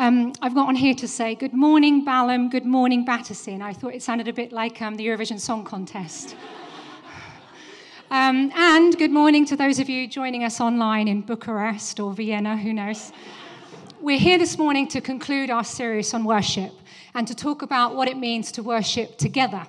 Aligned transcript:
Um, 0.00 0.32
I've 0.40 0.54
got 0.54 0.66
on 0.66 0.76
here 0.76 0.94
to 0.94 1.06
say, 1.06 1.34
Good 1.34 1.52
morning, 1.52 2.06
Balham, 2.06 2.48
good 2.48 2.64
morning, 2.64 3.04
Battersea. 3.04 3.52
And 3.52 3.62
I 3.62 3.74
thought 3.74 3.92
it 3.92 4.02
sounded 4.02 4.28
a 4.28 4.32
bit 4.32 4.50
like 4.50 4.80
um, 4.80 4.94
the 4.94 5.06
Eurovision 5.06 5.38
Song 5.38 5.62
Contest. 5.62 6.34
um, 8.10 8.50
and 8.54 8.96
good 8.96 9.10
morning 9.10 9.44
to 9.44 9.56
those 9.56 9.78
of 9.78 9.90
you 9.90 10.08
joining 10.08 10.42
us 10.42 10.58
online 10.58 11.06
in 11.06 11.20
Bucharest 11.20 12.00
or 12.00 12.14
Vienna, 12.14 12.56
who 12.56 12.72
knows. 12.72 13.12
We're 14.00 14.18
here 14.18 14.38
this 14.38 14.56
morning 14.56 14.88
to 14.88 15.02
conclude 15.02 15.50
our 15.50 15.64
series 15.64 16.14
on 16.14 16.24
worship 16.24 16.72
and 17.12 17.28
to 17.28 17.34
talk 17.34 17.60
about 17.60 17.94
what 17.94 18.08
it 18.08 18.16
means 18.16 18.50
to 18.52 18.62
worship 18.62 19.18
together 19.18 19.66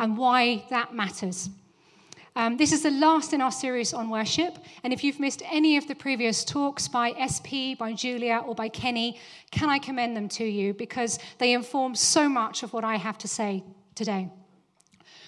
and 0.00 0.18
why 0.18 0.64
that 0.70 0.92
matters. 0.92 1.50
Um, 2.38 2.56
this 2.56 2.70
is 2.70 2.84
the 2.84 2.92
last 2.92 3.32
in 3.32 3.40
our 3.40 3.50
series 3.50 3.92
on 3.92 4.10
worship. 4.10 4.58
And 4.84 4.92
if 4.92 5.02
you've 5.02 5.18
missed 5.18 5.42
any 5.50 5.76
of 5.76 5.88
the 5.88 5.94
previous 5.96 6.44
talks 6.44 6.86
by 6.86 7.10
SP, 7.18 7.74
by 7.76 7.92
Julia, 7.92 8.44
or 8.46 8.54
by 8.54 8.68
Kenny, 8.68 9.18
can 9.50 9.68
I 9.68 9.80
commend 9.80 10.16
them 10.16 10.28
to 10.28 10.44
you 10.44 10.72
because 10.72 11.18
they 11.38 11.52
inform 11.52 11.96
so 11.96 12.28
much 12.28 12.62
of 12.62 12.72
what 12.72 12.84
I 12.84 12.94
have 12.94 13.18
to 13.18 13.28
say 13.28 13.64
today. 13.96 14.30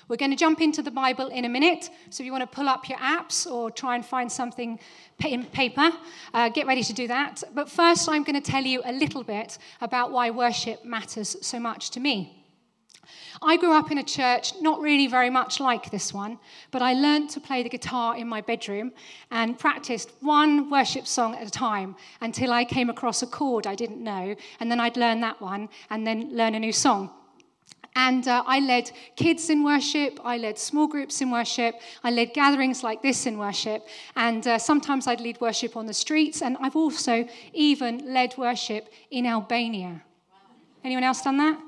We're 0.06 0.18
going 0.18 0.30
to 0.30 0.36
jump 0.36 0.60
into 0.60 0.82
the 0.82 0.92
Bible 0.92 1.26
in 1.26 1.44
a 1.44 1.48
minute. 1.48 1.90
So 2.10 2.22
if 2.22 2.26
you 2.26 2.30
want 2.30 2.48
to 2.48 2.56
pull 2.56 2.68
up 2.68 2.88
your 2.88 2.98
apps 2.98 3.44
or 3.44 3.72
try 3.72 3.96
and 3.96 4.06
find 4.06 4.30
something 4.30 4.78
in 5.26 5.46
paper, 5.46 5.90
uh, 6.32 6.48
get 6.50 6.68
ready 6.68 6.84
to 6.84 6.92
do 6.92 7.08
that. 7.08 7.42
But 7.52 7.68
first, 7.68 8.08
I'm 8.08 8.22
going 8.22 8.40
to 8.40 8.50
tell 8.52 8.62
you 8.62 8.82
a 8.84 8.92
little 8.92 9.24
bit 9.24 9.58
about 9.80 10.12
why 10.12 10.30
worship 10.30 10.84
matters 10.84 11.36
so 11.40 11.58
much 11.58 11.90
to 11.90 11.98
me. 11.98 12.39
I 13.42 13.56
grew 13.56 13.72
up 13.72 13.90
in 13.90 13.98
a 13.98 14.02
church 14.02 14.52
not 14.60 14.80
really 14.80 15.06
very 15.06 15.30
much 15.30 15.60
like 15.60 15.90
this 15.90 16.12
one, 16.12 16.38
but 16.70 16.82
I 16.82 16.92
learned 16.92 17.30
to 17.30 17.40
play 17.40 17.62
the 17.62 17.68
guitar 17.68 18.16
in 18.16 18.28
my 18.28 18.40
bedroom 18.40 18.92
and 19.30 19.58
practiced 19.58 20.10
one 20.20 20.70
worship 20.70 21.06
song 21.06 21.34
at 21.34 21.46
a 21.46 21.50
time 21.50 21.96
until 22.20 22.52
I 22.52 22.64
came 22.64 22.90
across 22.90 23.22
a 23.22 23.26
chord 23.26 23.66
I 23.66 23.74
didn't 23.74 24.02
know, 24.02 24.36
and 24.60 24.70
then 24.70 24.80
I'd 24.80 24.96
learn 24.96 25.20
that 25.20 25.40
one 25.40 25.68
and 25.88 26.06
then 26.06 26.36
learn 26.36 26.54
a 26.54 26.60
new 26.60 26.72
song. 26.72 27.10
And 27.96 28.28
uh, 28.28 28.44
I 28.46 28.60
led 28.60 28.90
kids 29.16 29.50
in 29.50 29.64
worship, 29.64 30.20
I 30.24 30.36
led 30.36 30.58
small 30.58 30.86
groups 30.86 31.20
in 31.20 31.30
worship, 31.30 31.80
I 32.04 32.10
led 32.10 32.34
gatherings 32.34 32.84
like 32.84 33.02
this 33.02 33.26
in 33.26 33.36
worship, 33.36 33.86
and 34.14 34.46
uh, 34.46 34.58
sometimes 34.58 35.06
I'd 35.06 35.20
lead 35.20 35.40
worship 35.40 35.76
on 35.76 35.86
the 35.86 35.94
streets, 35.94 36.40
and 36.40 36.56
I've 36.60 36.76
also 36.76 37.26
even 37.52 38.12
led 38.12 38.36
worship 38.38 38.88
in 39.10 39.26
Albania. 39.26 40.02
Anyone 40.84 41.04
else 41.04 41.22
done 41.22 41.38
that? 41.38 41.60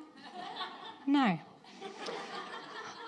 No. 1.07 1.39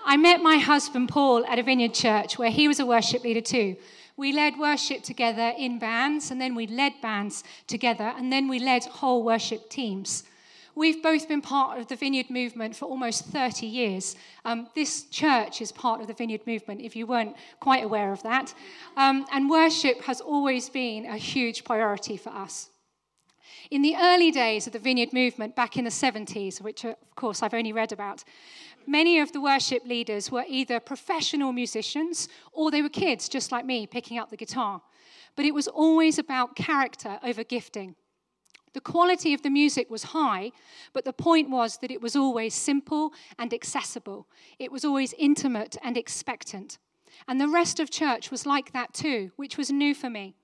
I 0.05 0.17
met 0.17 0.41
my 0.41 0.57
husband 0.57 1.09
Paul 1.09 1.45
at 1.45 1.57
a 1.57 1.63
vineyard 1.63 1.93
church 1.93 2.37
where 2.37 2.51
he 2.51 2.67
was 2.67 2.79
a 2.79 2.85
worship 2.85 3.23
leader 3.23 3.41
too. 3.41 3.75
We 4.17 4.31
led 4.31 4.57
worship 4.57 5.03
together 5.03 5.53
in 5.57 5.79
bands, 5.79 6.31
and 6.31 6.39
then 6.39 6.55
we 6.55 6.67
led 6.67 6.93
bands 7.01 7.43
together, 7.67 8.13
and 8.15 8.31
then 8.31 8.47
we 8.47 8.59
led 8.59 8.85
whole 8.85 9.23
worship 9.23 9.69
teams. 9.69 10.23
We've 10.75 11.01
both 11.01 11.27
been 11.27 11.41
part 11.41 11.79
of 11.79 11.87
the 11.87 11.95
Vineyard 11.95 12.29
movement 12.29 12.75
for 12.75 12.85
almost 12.85 13.25
30 13.25 13.65
years. 13.65 14.15
Um, 14.43 14.67
this 14.75 15.03
church 15.03 15.61
is 15.61 15.71
part 15.71 16.01
of 16.01 16.07
the 16.07 16.13
Vineyard 16.13 16.45
movement, 16.45 16.81
if 16.81 16.95
you 16.95 17.07
weren't 17.07 17.35
quite 17.59 17.83
aware 17.83 18.11
of 18.11 18.21
that. 18.23 18.53
Um, 18.97 19.25
and 19.31 19.49
worship 19.49 20.01
has 20.03 20.21
always 20.21 20.69
been 20.69 21.05
a 21.05 21.17
huge 21.17 21.63
priority 21.63 22.17
for 22.17 22.29
us. 22.29 22.69
In 23.71 23.81
the 23.81 23.95
early 23.95 24.31
days 24.31 24.67
of 24.67 24.73
the 24.73 24.79
Vineyard 24.79 25.13
movement, 25.13 25.55
back 25.55 25.77
in 25.77 25.85
the 25.85 25.89
70s, 25.89 26.61
which 26.61 26.85
uh, 26.85 26.89
of 26.89 27.15
course 27.15 27.41
I've 27.41 27.53
only 27.53 27.73
read 27.73 27.91
about, 27.91 28.23
many 28.87 29.19
of 29.19 29.31
the 29.31 29.41
worship 29.41 29.85
leaders 29.85 30.31
were 30.31 30.45
either 30.47 30.79
professional 30.79 31.51
musicians 31.51 32.27
or 32.51 32.71
they 32.71 32.81
were 32.81 32.89
kids, 32.89 33.29
just 33.29 33.51
like 33.51 33.65
me, 33.65 33.87
picking 33.87 34.17
up 34.17 34.29
the 34.29 34.37
guitar. 34.37 34.81
But 35.35 35.45
it 35.45 35.53
was 35.53 35.67
always 35.67 36.19
about 36.19 36.55
character 36.55 37.19
over 37.23 37.43
gifting. 37.43 37.95
The 38.73 38.81
quality 38.81 39.33
of 39.33 39.41
the 39.41 39.49
music 39.49 39.89
was 39.89 40.03
high, 40.03 40.51
but 40.91 41.05
the 41.05 41.13
point 41.13 41.49
was 41.49 41.77
that 41.77 41.91
it 41.91 42.01
was 42.01 42.15
always 42.15 42.53
simple 42.53 43.13
and 43.39 43.53
accessible. 43.53 44.27
It 44.59 44.69
was 44.69 44.83
always 44.83 45.13
intimate 45.17 45.77
and 45.81 45.95
expectant. 45.95 46.77
And 47.27 47.39
the 47.39 47.47
rest 47.47 47.79
of 47.79 47.89
church 47.89 48.31
was 48.31 48.45
like 48.45 48.73
that 48.73 48.93
too, 48.93 49.31
which 49.37 49.57
was 49.57 49.71
new 49.71 49.95
for 49.95 50.09
me. 50.09 50.35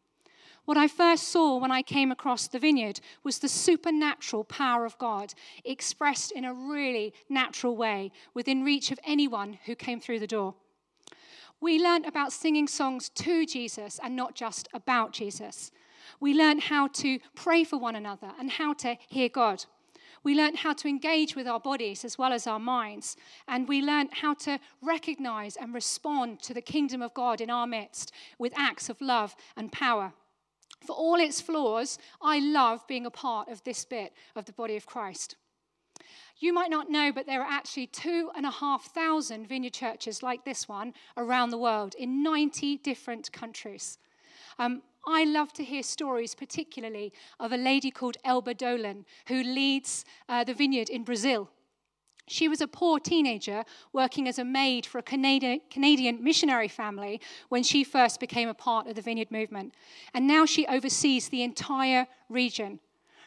What 0.72 0.78
I 0.78 0.88
first 0.88 1.28
saw 1.28 1.58
when 1.58 1.70
I 1.70 1.82
came 1.82 2.14
across 2.14 2.48
the 2.48 2.58
vineyard 2.58 3.02
was 3.26 3.40
the 3.40 3.50
supernatural 3.50 4.46
power 4.46 4.86
of 4.86 4.98
God 4.98 5.34
expressed 5.66 6.32
in 6.32 6.46
a 6.46 6.54
really 6.54 7.14
natural 7.28 7.76
way 7.76 8.14
within 8.34 8.64
reach 8.64 8.90
of 8.90 8.98
anyone 9.04 9.60
who 9.66 9.76
came 9.76 10.00
through 10.00 10.22
the 10.22 10.28
door. 10.28 10.56
We 11.60 11.78
learned 11.78 12.06
about 12.06 12.32
singing 12.32 12.70
songs 12.70 13.10
to 13.10 13.46
Jesus 13.46 14.00
and 14.02 14.16
not 14.16 14.34
just 14.34 14.70
about 14.74 15.12
Jesus. 15.12 15.74
We 16.22 16.34
learned 16.34 16.62
how 16.62 16.88
to 16.88 17.20
pray 17.36 17.66
for 17.66 17.78
one 17.78 17.98
another 17.98 18.32
and 18.40 18.50
how 18.50 18.72
to 18.76 18.96
hear 19.10 19.28
God. 19.28 19.66
We 20.24 20.36
learned 20.36 20.60
how 20.60 20.72
to 20.72 20.88
engage 20.88 21.36
with 21.36 21.50
our 21.50 21.60
bodies 21.60 22.06
as 22.06 22.18
well 22.18 22.32
as 22.32 22.48
our 22.48 22.60
minds. 22.60 23.18
And 23.46 23.68
we 23.68 23.82
learned 23.82 24.12
how 24.14 24.36
to 24.36 24.58
recognize 24.82 25.58
and 25.58 25.74
respond 25.74 26.42
to 26.44 26.54
the 26.54 26.62
kingdom 26.62 27.02
of 27.02 27.14
God 27.14 27.42
in 27.42 27.50
our 27.50 27.68
midst 27.68 28.14
with 28.40 28.54
acts 28.56 28.88
of 28.88 29.02
love 29.02 29.36
and 29.58 29.70
power. 29.70 30.14
For 30.86 30.96
all 30.96 31.20
its 31.20 31.42
flaws, 31.42 32.00
I 32.22 32.40
love 32.40 32.88
being 32.88 33.06
a 33.06 33.12
part 33.12 33.50
of 33.50 33.64
this 33.64 33.86
bit 33.86 34.14
of 34.36 34.46
the 34.46 34.54
body 34.54 34.76
of 34.76 34.86
Christ. 34.86 35.36
You 36.40 36.54
might 36.54 36.72
not 36.72 36.90
know, 36.90 37.12
but 37.12 37.28
there 37.28 37.42
are 37.42 37.52
actually 37.52 37.88
two 37.88 38.32
and 38.36 38.46
a 38.48 38.52
half 38.52 38.86
thousand 38.86 39.48
vineyard 39.48 39.74
churches 39.74 40.24
like 40.24 40.44
this 40.44 40.68
one 40.68 40.94
around 41.16 41.52
the 41.52 41.58
world 41.58 41.94
in 41.96 42.24
90 42.24 42.78
different 42.78 43.32
countries. 43.32 44.00
Um, 44.58 44.82
I 45.06 45.24
love 45.24 45.54
to 45.54 45.64
hear 45.64 45.84
stories, 45.84 46.34
particularly 46.34 47.14
of 47.40 47.52
a 47.52 47.58
lady 47.58 47.92
called 47.92 48.18
Elba 48.24 48.56
Dolan, 48.56 49.06
who 49.28 49.44
leads 49.44 50.06
uh, 50.30 50.44
the 50.44 50.54
vineyard 50.54 50.90
in 50.90 51.04
Brazil. 51.04 51.50
She 52.32 52.48
was 52.48 52.62
a 52.62 52.68
poor 52.68 52.98
teenager 52.98 53.66
working 53.92 54.26
as 54.26 54.40
a 54.40 54.46
maid 54.46 54.86
for 54.86 55.00
a 55.00 55.04
Canadian 55.04 56.24
missionary 56.24 56.70
family 56.70 57.20
when 57.50 57.62
she 57.62 57.84
first 57.84 58.22
became 58.22 58.48
a 58.48 58.54
part 58.54 58.88
of 58.88 58.96
the 58.96 59.02
Vineyard 59.02 59.32
movement. 59.32 59.74
And 60.14 60.28
now 60.28 60.46
she 60.46 60.66
oversees 60.68 61.28
the 61.28 61.44
entire 61.44 62.08
region, 62.30 62.80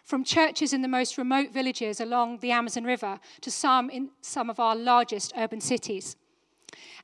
from 0.04 0.24
churches 0.24 0.72
in 0.72 0.80
the 0.80 0.88
most 0.88 1.18
remote 1.18 1.52
villages 1.52 2.00
along 2.00 2.38
the 2.38 2.50
Amazon 2.50 2.84
River 2.84 3.20
to 3.42 3.50
some 3.50 3.90
in 3.90 4.08
some 4.22 4.48
of 4.48 4.58
our 4.58 4.74
largest 4.74 5.34
urban 5.36 5.60
cities. 5.60 6.16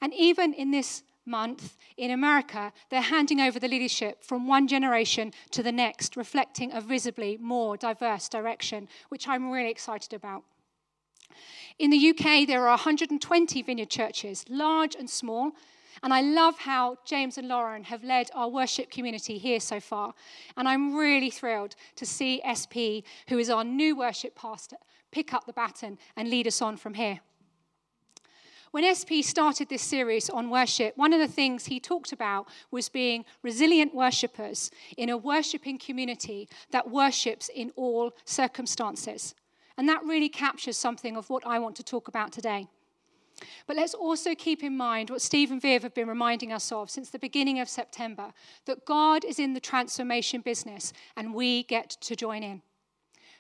And 0.00 0.14
even 0.14 0.54
in 0.54 0.70
this 0.70 1.02
month 1.26 1.76
in 1.98 2.10
America, 2.10 2.72
they're 2.88 3.02
handing 3.02 3.42
over 3.42 3.60
the 3.60 3.68
leadership 3.68 4.24
from 4.24 4.48
one 4.48 4.66
generation 4.66 5.34
to 5.50 5.62
the 5.62 5.70
next, 5.70 6.16
reflecting 6.16 6.72
a 6.72 6.80
visibly 6.80 7.36
more 7.36 7.76
diverse 7.76 8.26
direction, 8.26 8.88
which 9.10 9.28
I'm 9.28 9.50
really 9.50 9.70
excited 9.70 10.14
about. 10.14 10.44
In 11.78 11.90
the 11.90 12.10
UK, 12.10 12.46
there 12.46 12.62
are 12.62 12.76
120 12.76 13.62
vineyard 13.62 13.90
churches, 13.90 14.44
large 14.48 14.94
and 14.94 15.08
small. 15.08 15.52
And 16.02 16.14
I 16.14 16.20
love 16.22 16.58
how 16.58 16.96
James 17.04 17.36
and 17.36 17.48
Lauren 17.48 17.84
have 17.84 18.02
led 18.02 18.30
our 18.34 18.48
worship 18.48 18.90
community 18.90 19.38
here 19.38 19.60
so 19.60 19.80
far. 19.80 20.14
And 20.56 20.68
I'm 20.68 20.94
really 20.96 21.30
thrilled 21.30 21.76
to 21.96 22.06
see 22.06 22.40
SP, 22.46 23.04
who 23.28 23.38
is 23.38 23.50
our 23.50 23.64
new 23.64 23.96
worship 23.96 24.34
pastor, 24.34 24.76
pick 25.10 25.34
up 25.34 25.46
the 25.46 25.52
baton 25.52 25.98
and 26.16 26.30
lead 26.30 26.46
us 26.46 26.62
on 26.62 26.76
from 26.76 26.94
here. 26.94 27.20
When 28.70 28.86
SP 28.86 29.18
started 29.22 29.68
this 29.68 29.82
series 29.82 30.30
on 30.30 30.48
worship, 30.48 30.96
one 30.96 31.12
of 31.12 31.18
the 31.18 31.26
things 31.26 31.66
he 31.66 31.80
talked 31.80 32.12
about 32.12 32.46
was 32.70 32.88
being 32.88 33.24
resilient 33.42 33.92
worshippers 33.92 34.70
in 34.96 35.08
a 35.08 35.16
worshiping 35.16 35.76
community 35.76 36.48
that 36.70 36.88
worships 36.88 37.50
in 37.52 37.72
all 37.74 38.12
circumstances. 38.24 39.34
And 39.80 39.88
that 39.88 40.04
really 40.04 40.28
captures 40.28 40.76
something 40.76 41.16
of 41.16 41.30
what 41.30 41.46
I 41.46 41.58
want 41.58 41.74
to 41.76 41.82
talk 41.82 42.06
about 42.06 42.32
today. 42.32 42.68
But 43.66 43.76
let's 43.76 43.94
also 43.94 44.34
keep 44.34 44.62
in 44.62 44.76
mind 44.76 45.08
what 45.08 45.22
Steve 45.22 45.50
and 45.50 45.62
Viv 45.62 45.82
have 45.84 45.94
been 45.94 46.06
reminding 46.06 46.52
us 46.52 46.70
of 46.70 46.90
since 46.90 47.08
the 47.08 47.18
beginning 47.18 47.60
of 47.60 47.66
September 47.66 48.34
that 48.66 48.84
God 48.84 49.24
is 49.24 49.38
in 49.38 49.54
the 49.54 49.58
transformation 49.58 50.42
business 50.42 50.92
and 51.16 51.32
we 51.32 51.62
get 51.62 51.96
to 52.02 52.14
join 52.14 52.42
in. 52.42 52.60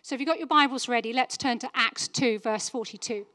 So 0.00 0.14
if 0.14 0.20
you've 0.22 0.28
got 0.28 0.38
your 0.38 0.46
Bibles 0.46 0.88
ready, 0.88 1.12
let's 1.12 1.36
turn 1.36 1.58
to 1.58 1.68
Acts 1.74 2.08
2, 2.08 2.38
verse 2.38 2.70
42. 2.70 3.26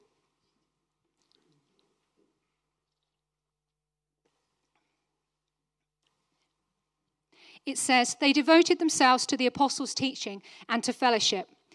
It 7.67 7.77
says, 7.77 8.17
They 8.19 8.33
devoted 8.33 8.79
themselves 8.79 9.27
to 9.27 9.37
the 9.37 9.45
apostles' 9.45 9.93
teaching 9.93 10.41
and 10.67 10.83
to 10.83 10.91
fellowship 10.91 11.49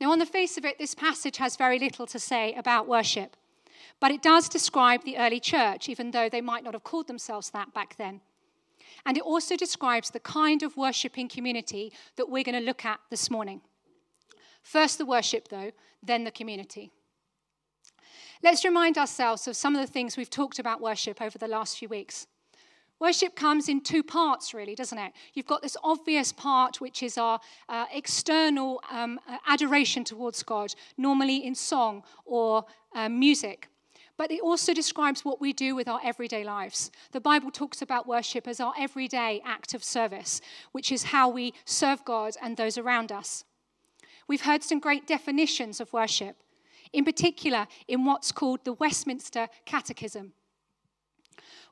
Now, 0.00 0.12
on 0.12 0.18
the 0.18 0.26
face 0.26 0.56
of 0.56 0.64
it, 0.64 0.78
this 0.78 0.94
passage 0.94 1.36
has 1.38 1.56
very 1.56 1.78
little 1.78 2.06
to 2.06 2.18
say 2.18 2.54
about 2.54 2.88
worship, 2.88 3.36
but 4.00 4.10
it 4.10 4.22
does 4.22 4.48
describe 4.48 5.04
the 5.04 5.18
early 5.18 5.40
church, 5.40 5.88
even 5.88 6.10
though 6.10 6.28
they 6.28 6.40
might 6.40 6.64
not 6.64 6.74
have 6.74 6.84
called 6.84 7.06
themselves 7.06 7.50
that 7.50 7.74
back 7.74 7.96
then. 7.96 8.20
And 9.04 9.16
it 9.16 9.22
also 9.22 9.56
describes 9.56 10.10
the 10.10 10.20
kind 10.20 10.62
of 10.62 10.76
worshipping 10.76 11.28
community 11.28 11.92
that 12.16 12.28
we're 12.28 12.44
going 12.44 12.58
to 12.58 12.64
look 12.64 12.84
at 12.84 13.00
this 13.10 13.30
morning. 13.30 13.60
First 14.62 14.98
the 14.98 15.06
worship, 15.06 15.48
though, 15.48 15.72
then 16.02 16.24
the 16.24 16.30
community. 16.30 16.90
Let's 18.42 18.64
remind 18.64 18.98
ourselves 18.98 19.48
of 19.48 19.56
some 19.56 19.74
of 19.74 19.80
the 19.84 19.92
things 19.92 20.16
we've 20.16 20.30
talked 20.30 20.58
about 20.58 20.80
worship 20.80 21.20
over 21.20 21.38
the 21.38 21.48
last 21.48 21.78
few 21.78 21.88
weeks. 21.88 22.26
Worship 23.00 23.36
comes 23.36 23.68
in 23.68 23.80
two 23.80 24.02
parts, 24.02 24.52
really, 24.52 24.74
doesn't 24.74 24.98
it? 24.98 25.12
You've 25.32 25.46
got 25.46 25.62
this 25.62 25.76
obvious 25.84 26.32
part, 26.32 26.80
which 26.80 27.02
is 27.02 27.16
our 27.16 27.38
uh, 27.68 27.86
external 27.92 28.82
um, 28.90 29.20
adoration 29.46 30.02
towards 30.02 30.42
God, 30.42 30.74
normally 30.96 31.46
in 31.46 31.54
song 31.54 32.02
or 32.24 32.64
uh, 32.94 33.08
music. 33.08 33.68
But 34.16 34.32
it 34.32 34.40
also 34.40 34.74
describes 34.74 35.24
what 35.24 35.40
we 35.40 35.52
do 35.52 35.76
with 35.76 35.86
our 35.86 36.00
everyday 36.02 36.42
lives. 36.42 36.90
The 37.12 37.20
Bible 37.20 37.52
talks 37.52 37.82
about 37.82 38.08
worship 38.08 38.48
as 38.48 38.58
our 38.58 38.74
everyday 38.76 39.40
act 39.44 39.74
of 39.74 39.84
service, 39.84 40.40
which 40.72 40.90
is 40.90 41.04
how 41.04 41.28
we 41.28 41.54
serve 41.64 42.04
God 42.04 42.34
and 42.42 42.56
those 42.56 42.76
around 42.76 43.12
us. 43.12 43.44
We've 44.26 44.42
heard 44.42 44.64
some 44.64 44.80
great 44.80 45.06
definitions 45.06 45.80
of 45.80 45.92
worship, 45.92 46.36
in 46.92 47.04
particular 47.04 47.68
in 47.86 48.04
what's 48.04 48.32
called 48.32 48.64
the 48.64 48.72
Westminster 48.72 49.46
Catechism. 49.64 50.32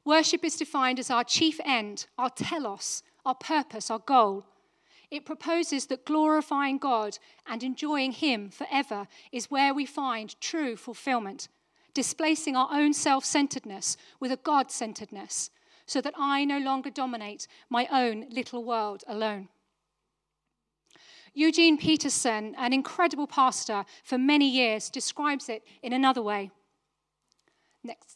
Worship 0.06 0.44
is 0.44 0.54
defined 0.54 1.00
as 1.00 1.10
our 1.10 1.24
chief 1.24 1.58
end, 1.64 2.06
our 2.16 2.30
telos, 2.30 3.02
our 3.24 3.34
purpose, 3.34 3.90
our 3.90 3.98
goal. 3.98 4.46
It 5.10 5.26
proposes 5.26 5.86
that 5.86 6.04
glorifying 6.06 6.78
God 6.78 7.18
and 7.44 7.64
enjoying 7.64 8.12
Him 8.12 8.48
forever 8.50 9.08
is 9.32 9.50
where 9.50 9.74
we 9.74 9.84
find 9.84 10.40
true 10.40 10.76
fulfillment, 10.76 11.48
displacing 11.92 12.54
our 12.54 12.68
own 12.70 12.94
self 12.94 13.24
centeredness 13.24 13.96
with 14.20 14.30
a 14.30 14.36
God 14.36 14.70
centeredness, 14.70 15.50
so 15.86 16.00
that 16.00 16.14
I 16.16 16.44
no 16.44 16.58
longer 16.58 16.90
dominate 16.90 17.48
my 17.68 17.88
own 17.90 18.26
little 18.30 18.62
world 18.62 19.02
alone. 19.08 19.48
Eugene 21.34 21.76
Peterson, 21.76 22.54
an 22.56 22.72
incredible 22.72 23.26
pastor 23.26 23.84
for 24.04 24.18
many 24.18 24.48
years, 24.48 24.88
describes 24.88 25.48
it 25.48 25.64
in 25.82 25.92
another 25.92 26.22
way. 26.22 26.52
Next. 27.82 28.15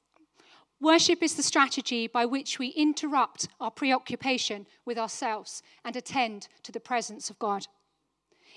Worship 0.81 1.23
is 1.23 1.35
the 1.35 1.43
strategy 1.43 2.07
by 2.07 2.25
which 2.25 2.59
we 2.59 2.69
interrupt 2.69 3.49
our 3.61 3.71
preoccupation 3.71 4.67
with 4.87 4.97
ourselves 4.97 5.63
and 5.85 5.95
attend 5.95 6.49
to 6.63 6.73
the 6.73 6.81
presence 6.81 7.29
of 7.29 7.39
God. 7.39 7.67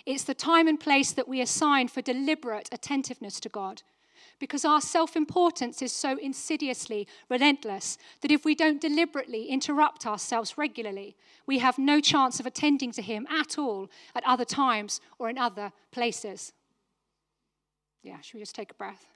It's 0.06 0.24
the 0.24 0.34
time 0.34 0.68
and 0.68 0.80
place 0.80 1.12
that 1.12 1.28
we 1.28 1.42
assign 1.42 1.90
for 1.90 2.02
deliberate 2.02 2.70
attentiveness 2.72 3.42
to 3.42 3.50
God. 3.50 3.84
Because 4.40 4.64
our 4.64 4.81
self 4.81 5.16
importance 5.16 5.81
is 5.81 5.92
so 5.92 6.18
insidiously 6.18 7.08
relentless 7.30 7.98
that 8.22 8.31
if 8.31 8.46
we 8.46 8.56
don't 8.56 8.81
deliberately 8.81 9.48
interrupt 9.48 10.06
ourselves 10.06 10.58
regularly, 10.58 11.16
we 11.46 11.60
have 11.60 11.78
no 11.78 12.00
chance 12.00 12.40
of 12.40 12.46
attending 12.46 12.92
to 12.94 13.02
Him 13.02 13.28
at 13.30 13.58
all 13.58 13.90
at 14.16 14.25
other 14.25 14.46
times 14.46 15.02
or 15.20 15.30
in 15.30 15.38
other 15.38 15.72
places. 15.92 16.54
Yeah, 18.02 18.20
should 18.22 18.36
we 18.36 18.40
just 18.42 18.56
take 18.56 18.72
a 18.72 18.75
breath? 18.75 19.12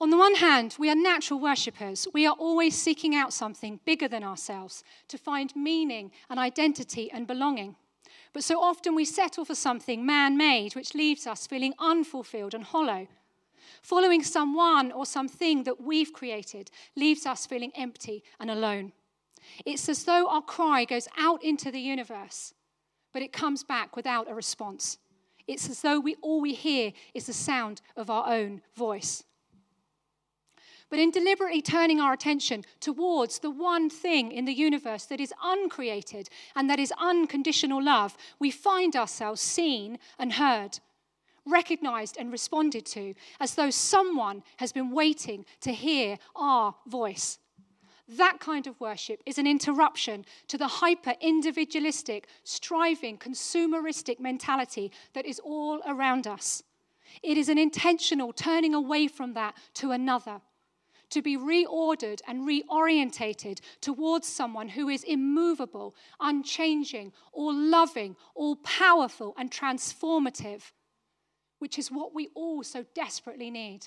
On 0.00 0.10
the 0.10 0.18
one 0.18 0.34
hand, 0.34 0.76
we 0.78 0.90
are 0.90 0.96
natural 0.96 1.38
worshippers. 1.38 2.08
We 2.12 2.26
are 2.26 2.34
always 2.38 2.76
seeking 2.80 3.14
out 3.14 3.32
something 3.32 3.80
bigger 3.84 4.08
than 4.08 4.24
ourselves 4.24 4.82
to 5.08 5.16
find 5.16 5.54
meaning 5.54 6.10
and 6.28 6.38
identity 6.38 7.10
and 7.12 7.26
belonging. 7.26 7.76
But 8.32 8.44
so 8.44 8.60
often 8.60 8.94
we 8.94 9.04
settle 9.04 9.44
for 9.44 9.54
something 9.54 10.04
man 10.04 10.36
made, 10.36 10.74
which 10.74 10.94
leaves 10.94 11.26
us 11.26 11.46
feeling 11.46 11.74
unfulfilled 11.78 12.54
and 12.54 12.64
hollow. 12.64 13.06
Following 13.82 14.22
someone 14.22 14.90
or 14.90 15.06
something 15.06 15.62
that 15.62 15.80
we've 15.80 16.12
created 16.12 16.70
leaves 16.96 17.24
us 17.24 17.46
feeling 17.46 17.70
empty 17.76 18.24
and 18.40 18.50
alone. 18.50 18.92
It's 19.64 19.88
as 19.88 20.04
though 20.04 20.28
our 20.28 20.42
cry 20.42 20.84
goes 20.84 21.06
out 21.16 21.42
into 21.44 21.70
the 21.70 21.80
universe, 21.80 22.52
but 23.12 23.22
it 23.22 23.32
comes 23.32 23.62
back 23.62 23.94
without 23.94 24.28
a 24.28 24.34
response. 24.34 24.98
It's 25.46 25.68
as 25.68 25.82
though 25.82 26.00
we, 26.00 26.16
all 26.20 26.40
we 26.40 26.54
hear 26.54 26.92
is 27.12 27.26
the 27.26 27.32
sound 27.32 27.80
of 27.96 28.10
our 28.10 28.28
own 28.28 28.62
voice. 28.74 29.22
But 30.90 30.98
in 30.98 31.10
deliberately 31.10 31.62
turning 31.62 32.00
our 32.00 32.12
attention 32.12 32.64
towards 32.80 33.38
the 33.38 33.50
one 33.50 33.90
thing 33.90 34.30
in 34.30 34.44
the 34.44 34.52
universe 34.52 35.06
that 35.06 35.20
is 35.20 35.32
uncreated 35.42 36.28
and 36.54 36.68
that 36.70 36.78
is 36.78 36.92
unconditional 36.98 37.82
love, 37.82 38.16
we 38.38 38.50
find 38.50 38.94
ourselves 38.94 39.40
seen 39.40 39.98
and 40.18 40.34
heard, 40.34 40.78
recognized 41.46 42.16
and 42.18 42.30
responded 42.30 42.86
to, 42.86 43.14
as 43.40 43.54
though 43.54 43.70
someone 43.70 44.42
has 44.58 44.72
been 44.72 44.90
waiting 44.90 45.44
to 45.60 45.72
hear 45.72 46.18
our 46.36 46.74
voice. 46.86 47.38
That 48.06 48.38
kind 48.38 48.66
of 48.66 48.78
worship 48.80 49.22
is 49.24 49.38
an 49.38 49.46
interruption 49.46 50.26
to 50.48 50.58
the 50.58 50.68
hyper 50.68 51.14
individualistic, 51.20 52.28
striving, 52.44 53.16
consumeristic 53.16 54.20
mentality 54.20 54.92
that 55.14 55.24
is 55.24 55.40
all 55.40 55.80
around 55.86 56.26
us. 56.26 56.62
It 57.22 57.38
is 57.38 57.48
an 57.48 57.58
intentional 57.58 58.32
turning 58.32 58.74
away 58.74 59.08
from 59.08 59.32
that 59.34 59.56
to 59.74 59.92
another 59.92 60.42
to 61.14 61.22
be 61.22 61.38
reordered 61.38 62.20
and 62.26 62.42
reorientated 62.42 63.60
towards 63.80 64.26
someone 64.26 64.68
who 64.68 64.88
is 64.88 65.04
immovable, 65.04 65.94
unchanging, 66.18 67.12
all 67.32 67.54
loving, 67.54 68.16
all 68.34 68.56
powerful, 68.56 69.32
and 69.38 69.48
transformative, 69.48 70.72
which 71.60 71.78
is 71.78 71.88
what 71.90 72.12
we 72.12 72.28
all 72.34 72.64
so 72.64 72.84
desperately 72.96 73.48
need. 73.48 73.86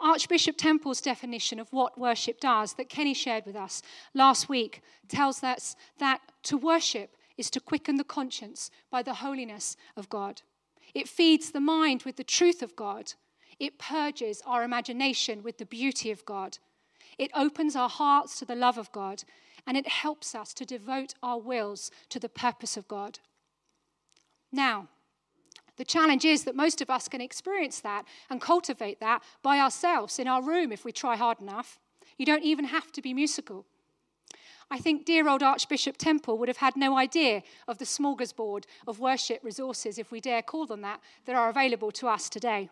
Archbishop 0.00 0.56
Temple's 0.56 1.00
definition 1.00 1.60
of 1.60 1.72
what 1.72 1.98
worship 1.98 2.40
does, 2.40 2.74
that 2.74 2.88
Kenny 2.88 3.14
shared 3.14 3.46
with 3.46 3.54
us 3.54 3.82
last 4.12 4.48
week, 4.48 4.82
tells 5.06 5.44
us 5.44 5.76
that 5.98 6.20
to 6.42 6.58
worship 6.58 7.16
is 7.38 7.48
to 7.50 7.60
quicken 7.60 7.94
the 7.94 8.04
conscience 8.04 8.72
by 8.90 9.04
the 9.04 9.14
holiness 9.14 9.76
of 9.96 10.08
God. 10.08 10.42
It 10.94 11.08
feeds 11.08 11.52
the 11.52 11.60
mind 11.60 12.02
with 12.02 12.16
the 12.16 12.24
truth 12.24 12.60
of 12.60 12.74
God 12.74 13.12
it 13.58 13.78
purges 13.78 14.42
our 14.46 14.62
imagination 14.62 15.42
with 15.42 15.58
the 15.58 15.66
beauty 15.66 16.10
of 16.10 16.24
God. 16.24 16.58
It 17.18 17.30
opens 17.34 17.74
our 17.74 17.88
hearts 17.88 18.38
to 18.38 18.44
the 18.44 18.54
love 18.54 18.78
of 18.78 18.92
God, 18.92 19.24
and 19.66 19.76
it 19.76 19.88
helps 19.88 20.34
us 20.34 20.52
to 20.54 20.64
devote 20.64 21.14
our 21.22 21.38
wills 21.38 21.90
to 22.10 22.18
the 22.18 22.28
purpose 22.28 22.76
of 22.76 22.86
God. 22.88 23.18
Now, 24.52 24.88
the 25.76 25.84
challenge 25.84 26.24
is 26.24 26.44
that 26.44 26.56
most 26.56 26.80
of 26.80 26.90
us 26.90 27.08
can 27.08 27.20
experience 27.20 27.80
that 27.80 28.04
and 28.30 28.40
cultivate 28.40 29.00
that 29.00 29.22
by 29.42 29.58
ourselves 29.58 30.18
in 30.18 30.26
our 30.26 30.42
room 30.42 30.72
if 30.72 30.84
we 30.84 30.92
try 30.92 31.16
hard 31.16 31.40
enough. 31.40 31.78
You 32.16 32.24
don't 32.24 32.44
even 32.44 32.66
have 32.66 32.92
to 32.92 33.02
be 33.02 33.12
musical. 33.12 33.66
I 34.70 34.78
think 34.78 35.04
dear 35.04 35.28
old 35.28 35.42
Archbishop 35.42 35.96
Temple 35.96 36.38
would 36.38 36.48
have 36.48 36.56
had 36.56 36.76
no 36.76 36.96
idea 36.96 37.42
of 37.68 37.78
the 37.78 37.84
smorgasbord 37.84 38.64
of 38.86 38.98
worship 38.98 39.44
resources, 39.44 39.98
if 39.98 40.10
we 40.10 40.20
dare 40.20 40.42
call 40.42 40.66
them 40.66 40.80
that, 40.80 41.00
that 41.26 41.36
are 41.36 41.50
available 41.50 41.92
to 41.92 42.08
us 42.08 42.28
today. 42.28 42.70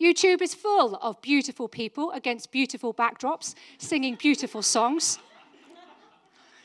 YouTube 0.00 0.42
is 0.42 0.54
full 0.54 0.96
of 0.96 1.20
beautiful 1.22 1.68
people 1.68 2.10
against 2.12 2.50
beautiful 2.50 2.92
backdrops 2.92 3.54
singing 3.78 4.16
beautiful 4.16 4.62
songs. 4.62 5.18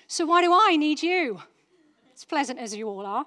So, 0.08 0.26
why 0.26 0.42
do 0.42 0.52
I 0.54 0.76
need 0.76 1.02
you? 1.02 1.42
As 2.14 2.26
pleasant 2.26 2.60
as 2.60 2.76
you 2.76 2.88
all 2.88 3.06
are. 3.06 3.26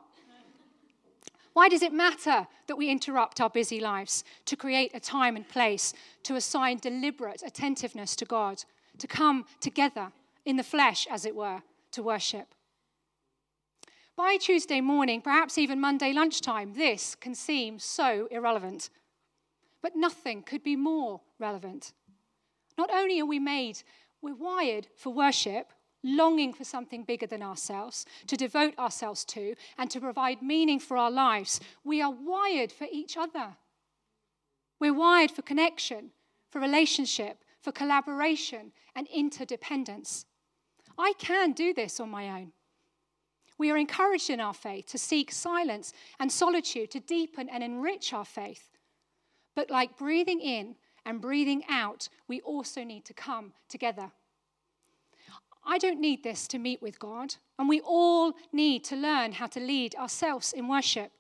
Why 1.53 1.69
does 1.69 1.83
it 1.83 1.93
matter 1.93 2.47
that 2.69 2.77
we 2.77 2.89
interrupt 2.89 3.41
our 3.41 3.51
busy 3.51 3.81
lives 3.81 4.23
to 4.45 4.55
create 4.55 4.93
a 4.95 5.01
time 5.01 5.35
and 5.35 5.49
place 5.49 5.93
to 6.23 6.37
assign 6.37 6.79
deliberate 6.79 7.43
attentiveness 7.45 8.15
to 8.17 8.25
God, 8.25 8.63
to 8.99 9.09
come 9.09 9.45
together 9.61 10.13
in 10.45 10.57
the 10.57 10.63
flesh, 10.63 11.09
as 11.11 11.25
it 11.25 11.35
were, 11.35 11.63
to 11.91 12.03
worship? 12.03 12.55
By 14.19 14.37
Tuesday 14.37 14.81
morning, 14.81 15.21
perhaps 15.21 15.59
even 15.59 15.81
Monday 15.81 16.13
lunchtime, 16.13 16.75
this 16.75 17.15
can 17.15 17.35
seem 17.35 17.79
so 17.79 18.29
irrelevant. 18.31 18.91
But 19.83 19.97
nothing 19.97 20.43
could 20.43 20.63
be 20.63 20.77
more 20.77 21.21
relevant. 21.39 21.93
Not 22.77 22.91
only 22.93 23.21
are 23.21 23.27
we 23.27 23.39
made, 23.39 23.83
we're 24.21 24.35
wired 24.35 24.89
for 24.97 25.13
worship, 25.13 25.73
longing 26.03 26.53
for 26.53 26.65
something 26.65 27.05
bigger 27.05 27.27
than 27.27 27.43
ourselves, 27.43 28.07
to 28.27 28.37
devote 28.37 28.79
ourselves 28.79 29.25
to, 29.27 29.55
and 29.77 29.91
to 29.91 30.01
provide 30.01 30.43
meaning 30.43 30.79
for 30.79 30.97
our 30.97 31.11
lives. 31.11 31.61
We 31.85 32.01
are 32.03 32.11
wired 32.11 32.73
for 32.73 32.87
each 32.91 33.17
other. 33.17 33.57
We're 34.81 34.95
wired 34.95 35.31
for 35.31 35.43
connection, 35.43 36.11
for 36.51 36.61
relationship, 36.61 37.45
for 37.61 37.73
collaboration, 37.73 38.73
and 38.95 39.09
interdependence. 39.09 40.25
I 40.97 41.13
can 41.19 41.53
do 41.53 41.73
this 41.75 42.01
on 42.01 42.11
my 42.11 42.29
own. 42.29 42.53
We 43.59 43.71
are 43.71 43.77
encouraged 43.77 44.31
in 44.31 44.41
our 44.41 44.55
faith 44.55 44.87
to 44.87 44.99
seek 44.99 45.33
silence 45.33 45.93
and 46.21 46.31
solitude 46.31 46.93
to 46.93 47.01
deepen 47.01 47.49
and 47.49 47.63
enrich 47.63 48.13
our 48.13 48.25
faith. 48.25 48.71
But 49.59 49.71
like 49.71 49.97
breathing 49.97 50.41
in 50.41 50.77
and 51.05 51.21
breathing 51.21 51.65
out, 51.69 52.09
we 52.29 52.41
also 52.43 52.85
need 52.85 53.05
to 53.07 53.13
come 53.13 53.55
together. 53.69 54.13
I 55.67 55.79
don't 55.79 55.99
need 55.99 56.23
this 56.23 56.47
to 56.47 56.61
meet 56.61 56.81
with 56.81 57.01
God, 57.01 57.35
and 57.59 57.69
we 57.69 57.81
all 57.81 58.35
need 58.53 58.85
to 58.85 58.95
learn 58.95 59.33
how 59.33 59.49
to 59.49 59.59
lead 59.59 59.97
ourselves 59.97 60.53
in 60.53 60.69
worship. 60.69 61.11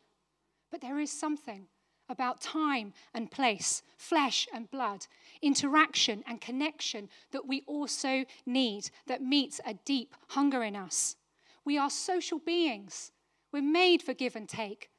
But 0.70 0.80
there 0.80 1.00
is 1.00 1.10
something 1.10 1.66
about 2.08 2.40
time 2.40 2.92
and 3.12 3.28
place, 3.28 3.82
flesh 3.96 4.46
and 4.54 4.70
blood, 4.70 5.08
interaction 5.42 6.22
and 6.24 6.40
connection 6.40 7.08
that 7.32 7.48
we 7.48 7.64
also 7.66 8.24
need 8.46 8.88
that 9.08 9.20
meets 9.20 9.60
a 9.66 9.74
deep 9.84 10.14
hunger 10.28 10.62
in 10.62 10.76
us. 10.76 11.16
We 11.64 11.76
are 11.76 11.90
social 11.90 12.38
beings. 12.38 13.10
We're 13.50 13.62
made 13.62 14.00
for 14.00 14.14
give 14.14 14.36
and 14.36 14.48
take. 14.48 14.90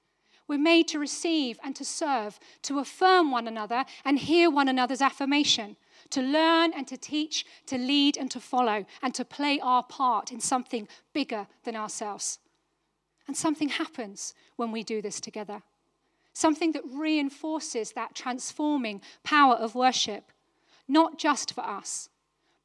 We're 0.49 0.57
made 0.57 0.87
to 0.89 0.99
receive 0.99 1.59
and 1.63 1.75
to 1.75 1.85
serve, 1.85 2.39
to 2.63 2.79
affirm 2.79 3.29
one 3.29 3.47
another 3.47 3.85
and 4.03 4.17
hear 4.17 4.49
one 4.49 4.67
another's 4.67 5.01
affirmation, 5.01 5.77
to 6.09 6.21
learn 6.21 6.73
and 6.73 6.87
to 6.87 6.97
teach, 6.97 7.45
to 7.67 7.77
lead 7.77 8.17
and 8.17 8.31
to 8.31 8.39
follow, 8.39 8.85
and 9.03 9.13
to 9.13 9.23
play 9.23 9.59
our 9.59 9.83
part 9.83 10.31
in 10.31 10.39
something 10.39 10.87
bigger 11.13 11.47
than 11.63 11.75
ourselves. 11.75 12.39
And 13.27 13.37
something 13.37 13.69
happens 13.69 14.33
when 14.55 14.71
we 14.71 14.83
do 14.83 15.03
this 15.03 15.19
together. 15.19 15.61
Something 16.33 16.71
that 16.71 16.83
reinforces 16.91 17.91
that 17.91 18.15
transforming 18.15 19.01
power 19.23 19.53
of 19.53 19.75
worship, 19.75 20.31
not 20.87 21.19
just 21.19 21.53
for 21.53 21.61
us, 21.61 22.09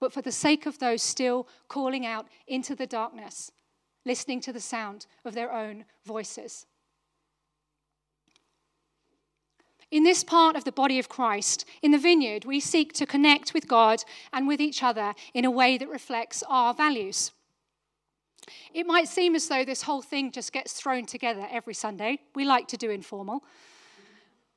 but 0.01 0.11
for 0.11 0.23
the 0.23 0.33
sake 0.33 0.65
of 0.65 0.79
those 0.79 1.03
still 1.03 1.47
calling 1.69 2.07
out 2.07 2.29
into 2.47 2.75
the 2.75 2.87
darkness 2.87 3.53
listening 4.05 4.41
to 4.41 4.53
the 4.53 4.61
sound 4.61 5.07
of 5.25 5.35
their 5.35 5.53
own 5.53 5.85
voices. 6.05 6.67
In 9.95 10.03
this 10.03 10.25
part 10.25 10.57
of 10.57 10.65
the 10.65 10.73
body 10.73 10.99
of 10.99 11.09
Christ, 11.09 11.65
in 11.81 11.93
the 11.93 11.99
vineyard, 11.99 12.45
we 12.45 12.59
seek 12.59 12.93
to 12.95 13.07
connect 13.07 13.55
with 13.55 13.69
God 13.69 14.03
and 14.33 14.49
with 14.49 14.61
each 14.61 14.83
other 14.83 15.15
in 15.35 15.45
a 15.45 15.53
way 15.53 15.79
that 15.79 15.89
reflects 15.89 16.43
our 16.49 16.75
values. 16.75 17.31
It 18.73 18.87
might 18.87 19.07
seem 19.07 19.37
as 19.37 19.47
though 19.47 19.65
this 19.65 19.83
whole 19.83 20.03
thing 20.03 20.33
just 20.33 20.53
gets 20.53 20.73
thrown 20.73 21.07
together 21.07 21.47
every 21.49 21.75
Sunday. 21.75 22.19
We 22.35 22.45
like 22.45 22.67
to 22.69 22.77
do 22.77 22.91
informal. 22.91 23.45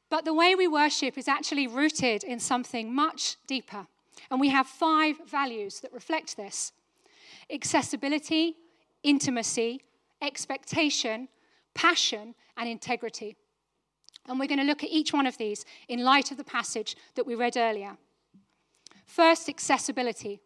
But 0.10 0.25
the 0.25 0.34
way 0.34 0.56
we 0.56 0.67
worship 0.67 1.20
is 1.20 1.27
actually 1.27 1.67
rooted 1.67 2.24
in 2.24 2.39
something 2.39 2.91
much 2.91 3.36
deeper. 3.46 3.86
And 4.32 4.41
we 4.41 4.50
have 4.50 4.65
five 4.65 5.17
values 5.27 5.82
that 5.82 5.94
reflect 5.94 6.36
this 6.36 6.72
accessibility, 7.53 8.56
intimacy, 9.03 9.84
expectation, 10.20 11.27
passion, 11.75 12.34
and 12.58 12.67
integrity. 12.67 13.38
And 14.28 14.40
we're 14.40 14.48
going 14.48 14.60
to 14.60 14.66
look 14.66 14.84
at 14.84 14.90
each 14.90 15.14
one 15.14 15.26
of 15.26 15.38
these 15.38 15.66
in 15.88 16.04
light 16.04 16.32
of 16.32 16.38
the 16.38 16.44
passage 16.44 16.96
that 17.16 17.26
we 17.26 17.36
read 17.36 17.58
earlier. 17.58 17.98
First, 19.06 19.48
accessibility. 19.48 20.42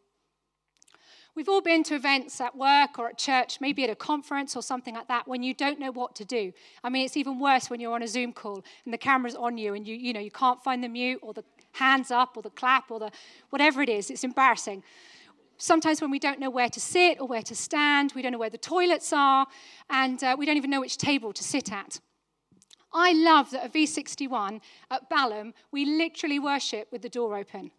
We've 1.34 1.48
all 1.48 1.62
been 1.62 1.84
to 1.84 1.96
events 1.96 2.42
at 2.42 2.58
work 2.58 3.00
or 3.00 3.08
at 3.08 3.18
church, 3.18 3.62
maybe 3.62 3.86
at 3.86 3.90
a 3.90 3.96
conference 3.96 4.56
or 4.56 4.62
something 4.62 4.96
like 4.96 5.08
that, 5.08 5.28
when 5.28 5.44
you 5.44 5.54
don't 5.54 5.80
know 5.80 5.92
what 5.92 6.14
to 6.18 6.26
do. 6.26 6.52
I 6.84 6.90
mean, 6.90 7.06
it's 7.06 7.16
even 7.16 7.40
worse 7.40 7.70
when 7.70 7.80
you're 7.80 7.94
on 7.94 8.04
a 8.04 8.08
Zoom 8.08 8.34
call 8.34 8.64
and 8.84 8.94
the 8.94 8.98
camera's 8.98 9.36
on 9.36 9.58
you 9.58 9.74
and 9.74 9.88
you, 9.88 9.96
you 9.96 10.12
know, 10.12 10.20
you 10.20 10.32
can't 10.32 10.62
find 10.62 10.84
the 10.84 10.90
mute 10.90 11.20
or 11.22 11.34
the 11.34 11.46
hands 11.72 12.12
up 12.12 12.36
or 12.36 12.44
the 12.44 12.50
clap 12.50 12.92
or 12.92 13.00
the 13.00 13.12
whatever 13.50 13.82
it 13.82 13.90
is. 13.90 14.12
It's 14.12 14.26
embarrassing 14.26 14.84
sometimes 15.62 16.02
when 16.02 16.10
we 16.10 16.20
don't 16.20 16.40
know 16.40 16.50
where 16.50 16.70
to 16.70 16.80
sit 16.80 17.22
or 17.22 17.28
where 17.28 17.44
to 17.44 17.56
stand, 17.56 18.12
we 18.16 18.22
don't 18.22 18.32
know 18.32 18.40
where 18.40 18.50
the 18.50 18.58
toilets 18.58 19.14
are, 19.14 19.46
and 19.90 20.24
uh, 20.24 20.36
we 20.38 20.46
don't 20.46 20.58
even 20.58 20.70
know 20.70 20.82
which 20.82 20.98
table 20.98 21.32
to 21.34 21.44
sit 21.44 21.72
at. 21.72 22.00
I 22.94 23.14
love 23.14 23.52
that 23.52 23.64
at 23.66 23.74
V61 23.74 24.62
at 24.90 25.10
Balham, 25.10 25.54
we 25.72 25.86
literally 25.86 26.40
worship 26.40 26.92
with 26.92 27.02
the 27.02 27.10
door 27.10 27.38
open. 27.38 27.72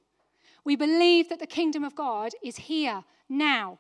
We 0.65 0.77
believe 0.77 1.29
that 1.29 1.39
the 1.39 1.47
kingdom 1.47 1.85
of 1.85 1.95
God 1.95 2.33
is 2.43 2.57
here 2.57 3.05
now. 3.29 3.79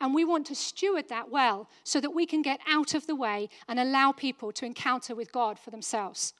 And 0.00 0.14
we 0.14 0.24
want 0.24 0.46
to 0.46 0.54
steward 0.54 1.08
that 1.08 1.30
well 1.30 1.68
so 1.84 2.00
that 2.00 2.14
we 2.14 2.26
can 2.26 2.42
get 2.42 2.60
out 2.68 2.94
of 2.94 3.06
the 3.06 3.14
way 3.14 3.48
and 3.68 3.78
allow 3.78 4.12
people 4.12 4.52
to 4.52 4.66
encounter 4.66 5.14
with 5.14 5.32
God 5.32 5.58
for 5.58 5.70
themselves. 5.70 6.34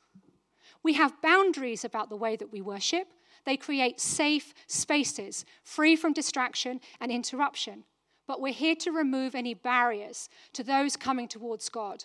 We 0.82 0.94
have 0.94 1.22
boundaries 1.22 1.84
about 1.84 2.10
the 2.10 2.16
way 2.16 2.36
that 2.36 2.52
we 2.52 2.60
worship. 2.60 3.08
They 3.46 3.56
create 3.56 4.00
safe 4.00 4.52
spaces, 4.66 5.44
free 5.62 5.96
from 5.96 6.12
distraction 6.12 6.80
and 7.00 7.12
interruption. 7.12 7.84
But 8.26 8.40
we're 8.40 8.52
here 8.52 8.76
to 8.76 8.90
remove 8.90 9.34
any 9.34 9.54
barriers 9.54 10.28
to 10.54 10.64
those 10.64 10.96
coming 10.96 11.28
towards 11.28 11.68
God. 11.68 12.04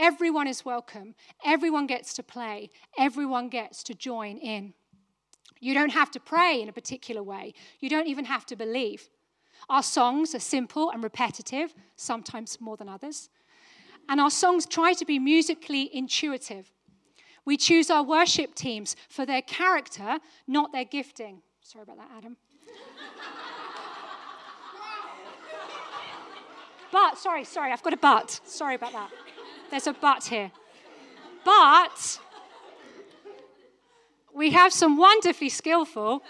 Everyone 0.00 0.48
is 0.48 0.64
welcome. 0.64 1.14
Everyone 1.44 1.86
gets 1.86 2.14
to 2.14 2.22
play. 2.22 2.70
Everyone 2.98 3.50
gets 3.50 3.82
to 3.82 3.94
join 3.94 4.38
in. 4.38 4.72
You 5.60 5.74
don't 5.74 5.90
have 5.90 6.10
to 6.12 6.20
pray 6.20 6.62
in 6.62 6.70
a 6.70 6.72
particular 6.72 7.22
way. 7.22 7.52
You 7.80 7.90
don't 7.90 8.06
even 8.06 8.24
have 8.24 8.46
to 8.46 8.56
believe. 8.56 9.10
Our 9.68 9.82
songs 9.82 10.34
are 10.34 10.40
simple 10.40 10.90
and 10.90 11.04
repetitive, 11.04 11.74
sometimes 11.96 12.58
more 12.62 12.78
than 12.78 12.88
others. 12.88 13.28
And 14.08 14.22
our 14.22 14.30
songs 14.30 14.64
try 14.64 14.94
to 14.94 15.04
be 15.04 15.18
musically 15.18 15.94
intuitive. 15.94 16.72
We 17.44 17.58
choose 17.58 17.90
our 17.90 18.02
worship 18.02 18.54
teams 18.54 18.96
for 19.10 19.26
their 19.26 19.42
character, 19.42 20.18
not 20.46 20.72
their 20.72 20.86
gifting. 20.86 21.42
Sorry 21.60 21.82
about 21.82 21.98
that, 21.98 22.08
Adam. 22.16 22.38
but, 26.90 27.18
sorry, 27.18 27.44
sorry, 27.44 27.70
I've 27.70 27.82
got 27.82 27.92
a 27.92 27.98
but. 27.98 28.40
Sorry 28.44 28.76
about 28.76 28.92
that. 28.92 29.10
There's 29.70 29.86
a 29.86 29.92
but 29.92 30.24
here. 30.24 30.50
But 31.44 32.20
we 34.34 34.50
have 34.50 34.72
some 34.72 34.96
wonderfully 34.96 35.48
skillful. 35.48 36.22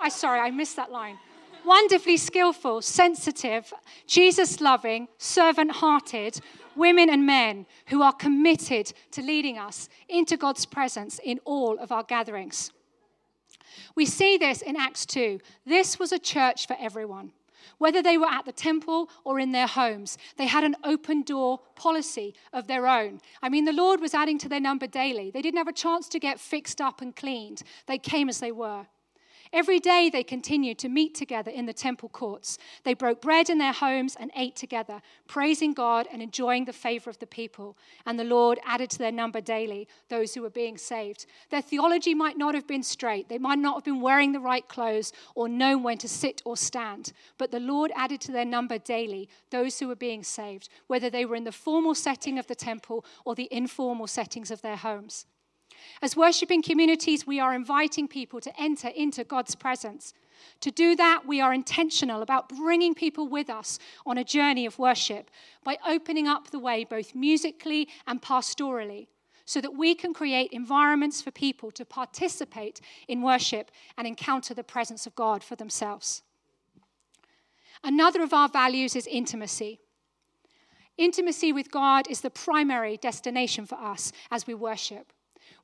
I 0.00 0.08
sorry, 0.08 0.40
I 0.40 0.50
missed 0.50 0.76
that 0.76 0.92
line. 0.92 1.18
Wonderfully 1.64 2.18
skillful, 2.18 2.82
sensitive, 2.82 3.72
Jesus 4.06 4.60
loving, 4.60 5.08
servant 5.16 5.72
hearted, 5.72 6.40
women 6.76 7.08
and 7.08 7.24
men 7.24 7.66
who 7.86 8.02
are 8.02 8.12
committed 8.12 8.92
to 9.12 9.22
leading 9.22 9.58
us 9.58 9.88
into 10.08 10.36
God's 10.36 10.66
presence 10.66 11.18
in 11.24 11.40
all 11.44 11.78
of 11.78 11.90
our 11.90 12.02
gatherings. 12.02 12.70
We 13.94 14.04
see 14.06 14.36
this 14.36 14.60
in 14.60 14.76
Acts 14.76 15.06
2. 15.06 15.40
This 15.64 15.98
was 15.98 16.12
a 16.12 16.18
church 16.18 16.66
for 16.66 16.76
everyone. 16.78 17.32
Whether 17.78 18.02
they 18.02 18.18
were 18.18 18.26
at 18.26 18.44
the 18.44 18.52
temple 18.52 19.10
or 19.24 19.38
in 19.38 19.52
their 19.52 19.66
homes, 19.66 20.18
they 20.36 20.46
had 20.46 20.64
an 20.64 20.76
open 20.84 21.22
door 21.22 21.60
policy 21.74 22.34
of 22.52 22.66
their 22.66 22.86
own. 22.86 23.20
I 23.42 23.48
mean, 23.48 23.64
the 23.64 23.72
Lord 23.72 24.00
was 24.00 24.14
adding 24.14 24.38
to 24.38 24.48
their 24.48 24.60
number 24.60 24.86
daily. 24.86 25.30
They 25.30 25.42
didn't 25.42 25.58
have 25.58 25.68
a 25.68 25.72
chance 25.72 26.08
to 26.10 26.18
get 26.18 26.40
fixed 26.40 26.80
up 26.80 27.00
and 27.00 27.14
cleaned, 27.14 27.62
they 27.86 27.98
came 27.98 28.28
as 28.28 28.40
they 28.40 28.52
were. 28.52 28.86
Every 29.54 29.78
day 29.78 30.10
they 30.10 30.24
continued 30.24 30.78
to 30.78 30.88
meet 30.88 31.14
together 31.14 31.48
in 31.48 31.66
the 31.66 31.72
temple 31.72 32.08
courts. 32.08 32.58
They 32.82 32.92
broke 32.92 33.20
bread 33.20 33.48
in 33.48 33.58
their 33.58 33.72
homes 33.72 34.16
and 34.18 34.32
ate 34.34 34.56
together, 34.56 35.00
praising 35.28 35.74
God 35.74 36.08
and 36.12 36.20
enjoying 36.20 36.64
the 36.64 36.72
favor 36.72 37.08
of 37.08 37.20
the 37.20 37.26
people. 37.28 37.78
And 38.04 38.18
the 38.18 38.24
Lord 38.24 38.58
added 38.66 38.90
to 38.90 38.98
their 38.98 39.12
number 39.12 39.40
daily 39.40 39.86
those 40.08 40.34
who 40.34 40.42
were 40.42 40.50
being 40.50 40.76
saved. 40.76 41.26
Their 41.50 41.62
theology 41.62 42.14
might 42.14 42.36
not 42.36 42.56
have 42.56 42.66
been 42.66 42.82
straight, 42.82 43.28
they 43.28 43.38
might 43.38 43.60
not 43.60 43.76
have 43.76 43.84
been 43.84 44.00
wearing 44.00 44.32
the 44.32 44.40
right 44.40 44.66
clothes 44.66 45.12
or 45.36 45.48
known 45.48 45.84
when 45.84 45.98
to 45.98 46.08
sit 46.08 46.42
or 46.44 46.56
stand, 46.56 47.12
but 47.38 47.52
the 47.52 47.60
Lord 47.60 47.92
added 47.94 48.20
to 48.22 48.32
their 48.32 48.44
number 48.44 48.76
daily 48.76 49.28
those 49.50 49.78
who 49.78 49.86
were 49.86 49.94
being 49.94 50.24
saved, 50.24 50.68
whether 50.88 51.08
they 51.08 51.24
were 51.24 51.36
in 51.36 51.44
the 51.44 51.52
formal 51.52 51.94
setting 51.94 52.40
of 52.40 52.48
the 52.48 52.56
temple 52.56 53.04
or 53.24 53.36
the 53.36 53.48
informal 53.52 54.08
settings 54.08 54.50
of 54.50 54.62
their 54.62 54.78
homes. 54.78 55.26
As 56.02 56.16
worshiping 56.16 56.62
communities, 56.62 57.26
we 57.26 57.40
are 57.40 57.54
inviting 57.54 58.08
people 58.08 58.40
to 58.40 58.60
enter 58.60 58.88
into 58.88 59.24
God's 59.24 59.54
presence. 59.54 60.14
To 60.60 60.70
do 60.70 60.96
that, 60.96 61.26
we 61.26 61.40
are 61.40 61.54
intentional 61.54 62.22
about 62.22 62.48
bringing 62.48 62.94
people 62.94 63.28
with 63.28 63.50
us 63.50 63.78
on 64.06 64.18
a 64.18 64.24
journey 64.24 64.66
of 64.66 64.78
worship 64.78 65.30
by 65.62 65.78
opening 65.86 66.26
up 66.26 66.50
the 66.50 66.58
way 66.58 66.84
both 66.84 67.14
musically 67.14 67.88
and 68.06 68.20
pastorally 68.20 69.08
so 69.46 69.60
that 69.60 69.76
we 69.76 69.94
can 69.94 70.14
create 70.14 70.50
environments 70.52 71.20
for 71.20 71.30
people 71.30 71.70
to 71.72 71.84
participate 71.84 72.80
in 73.08 73.22
worship 73.22 73.70
and 73.96 74.06
encounter 74.06 74.54
the 74.54 74.64
presence 74.64 75.06
of 75.06 75.14
God 75.14 75.44
for 75.44 75.56
themselves. 75.56 76.22
Another 77.82 78.22
of 78.22 78.32
our 78.32 78.48
values 78.48 78.96
is 78.96 79.06
intimacy. 79.06 79.80
Intimacy 80.96 81.52
with 81.52 81.70
God 81.70 82.08
is 82.08 82.22
the 82.22 82.30
primary 82.30 82.96
destination 82.96 83.66
for 83.66 83.74
us 83.74 84.12
as 84.30 84.46
we 84.46 84.54
worship. 84.54 85.12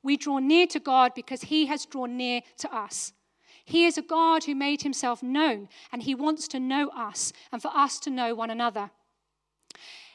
We 0.03 0.17
draw 0.17 0.39
near 0.39 0.67
to 0.67 0.79
God 0.79 1.13
because 1.15 1.41
He 1.41 1.67
has 1.67 1.85
drawn 1.85 2.17
near 2.17 2.41
to 2.57 2.73
us. 2.73 3.13
He 3.65 3.85
is 3.85 3.97
a 3.97 4.01
God 4.01 4.43
who 4.43 4.55
made 4.55 4.81
himself 4.81 5.21
known, 5.21 5.69
and 5.91 6.03
he 6.03 6.15
wants 6.15 6.47
to 6.49 6.59
know 6.59 6.89
us 6.89 7.31
and 7.51 7.61
for 7.61 7.71
us 7.73 7.99
to 7.99 8.09
know 8.09 8.33
one 8.35 8.49
another. 8.49 8.91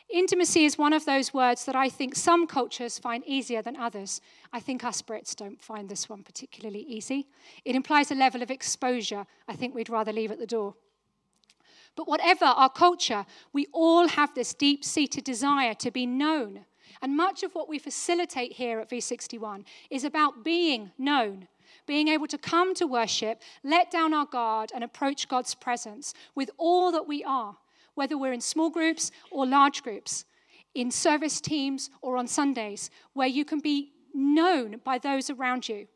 Intimacy 0.09 0.64
is 0.64 0.78
one 0.78 0.93
of 0.93 1.05
those 1.05 1.35
words 1.35 1.64
that 1.64 1.75
I 1.75 1.88
think 1.88 2.14
some 2.14 2.47
cultures 2.47 2.99
find 2.99 3.25
easier 3.26 3.62
than 3.62 3.76
others. 3.76 4.21
I 4.52 4.61
think 4.61 4.85
us 4.85 5.02
Brits 5.02 5.35
don't 5.35 5.61
find 5.61 5.88
this 5.88 6.09
one 6.09 6.23
particularly 6.23 6.81
easy. 6.81 7.26
It 7.64 7.75
implies 7.75 8.11
a 8.11 8.14
level 8.14 8.43
of 8.43 8.50
exposure 8.50 9.26
I 9.49 9.57
think 9.57 9.75
we'd 9.75 9.90
rather 9.90 10.12
leave 10.12 10.31
at 10.31 10.38
the 10.38 10.47
door. 10.47 10.75
But 11.97 12.07
whatever 12.07 12.45
our 12.45 12.69
culture, 12.69 13.26
we 13.52 13.66
all 13.73 14.07
have 14.07 14.35
this 14.35 14.55
deep 14.55 14.85
seated 14.85 15.25
desire 15.25 15.75
to 15.75 15.90
be 15.90 16.07
known. 16.07 16.66
And 17.03 17.17
much 17.17 17.43
of 17.43 17.55
what 17.55 17.69
we 17.69 17.79
facilitate 17.79 18.53
here 18.53 18.81
at 18.81 18.91
V61 18.91 19.65
is 19.91 20.05
about 20.05 20.45
being 20.45 20.93
known, 20.99 21.49
being 21.87 22.09
able 22.09 22.26
to 22.26 22.38
come 22.38 22.75
to 22.75 22.87
worship, 22.87 23.43
let 23.62 23.91
down 23.91 24.15
our 24.15 24.26
guard, 24.26 24.73
and 24.75 24.83
approach 24.83 25.29
God's 25.29 25.55
presence 25.55 26.15
with 26.35 26.50
all 26.59 26.93
that 26.93 27.07
we 27.07 27.23
are 27.25 27.57
whether 27.97 28.17
we're 28.17 28.33
in 28.33 28.41
small 28.41 28.71
groups 28.71 29.11
or 29.33 29.45
large 29.45 29.83
groups, 29.83 30.25
in 30.75 30.91
service 30.91 31.41
teams 31.41 31.91
or 32.03 32.17
on 32.17 32.29
Sundays, 32.29 32.91
where 33.15 33.26
you 33.26 33.45
can 33.45 33.59
be 33.59 33.91
known 34.15 34.81
by 34.85 34.99
those 34.99 35.29
around 35.29 35.69
you. 35.69 35.88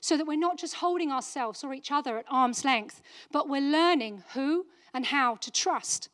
So 0.00 0.16
that 0.16 0.26
we're 0.26 0.38
not 0.38 0.56
just 0.56 0.76
holding 0.76 1.12
ourselves 1.12 1.62
or 1.62 1.74
each 1.74 1.92
other 1.92 2.16
at 2.16 2.24
arm's 2.30 2.64
length, 2.64 3.02
but 3.30 3.50
we're 3.50 3.60
learning 3.60 4.22
who 4.32 4.66
and 4.94 5.04
how 5.04 5.34
to 5.36 5.50
trust. 5.50 6.08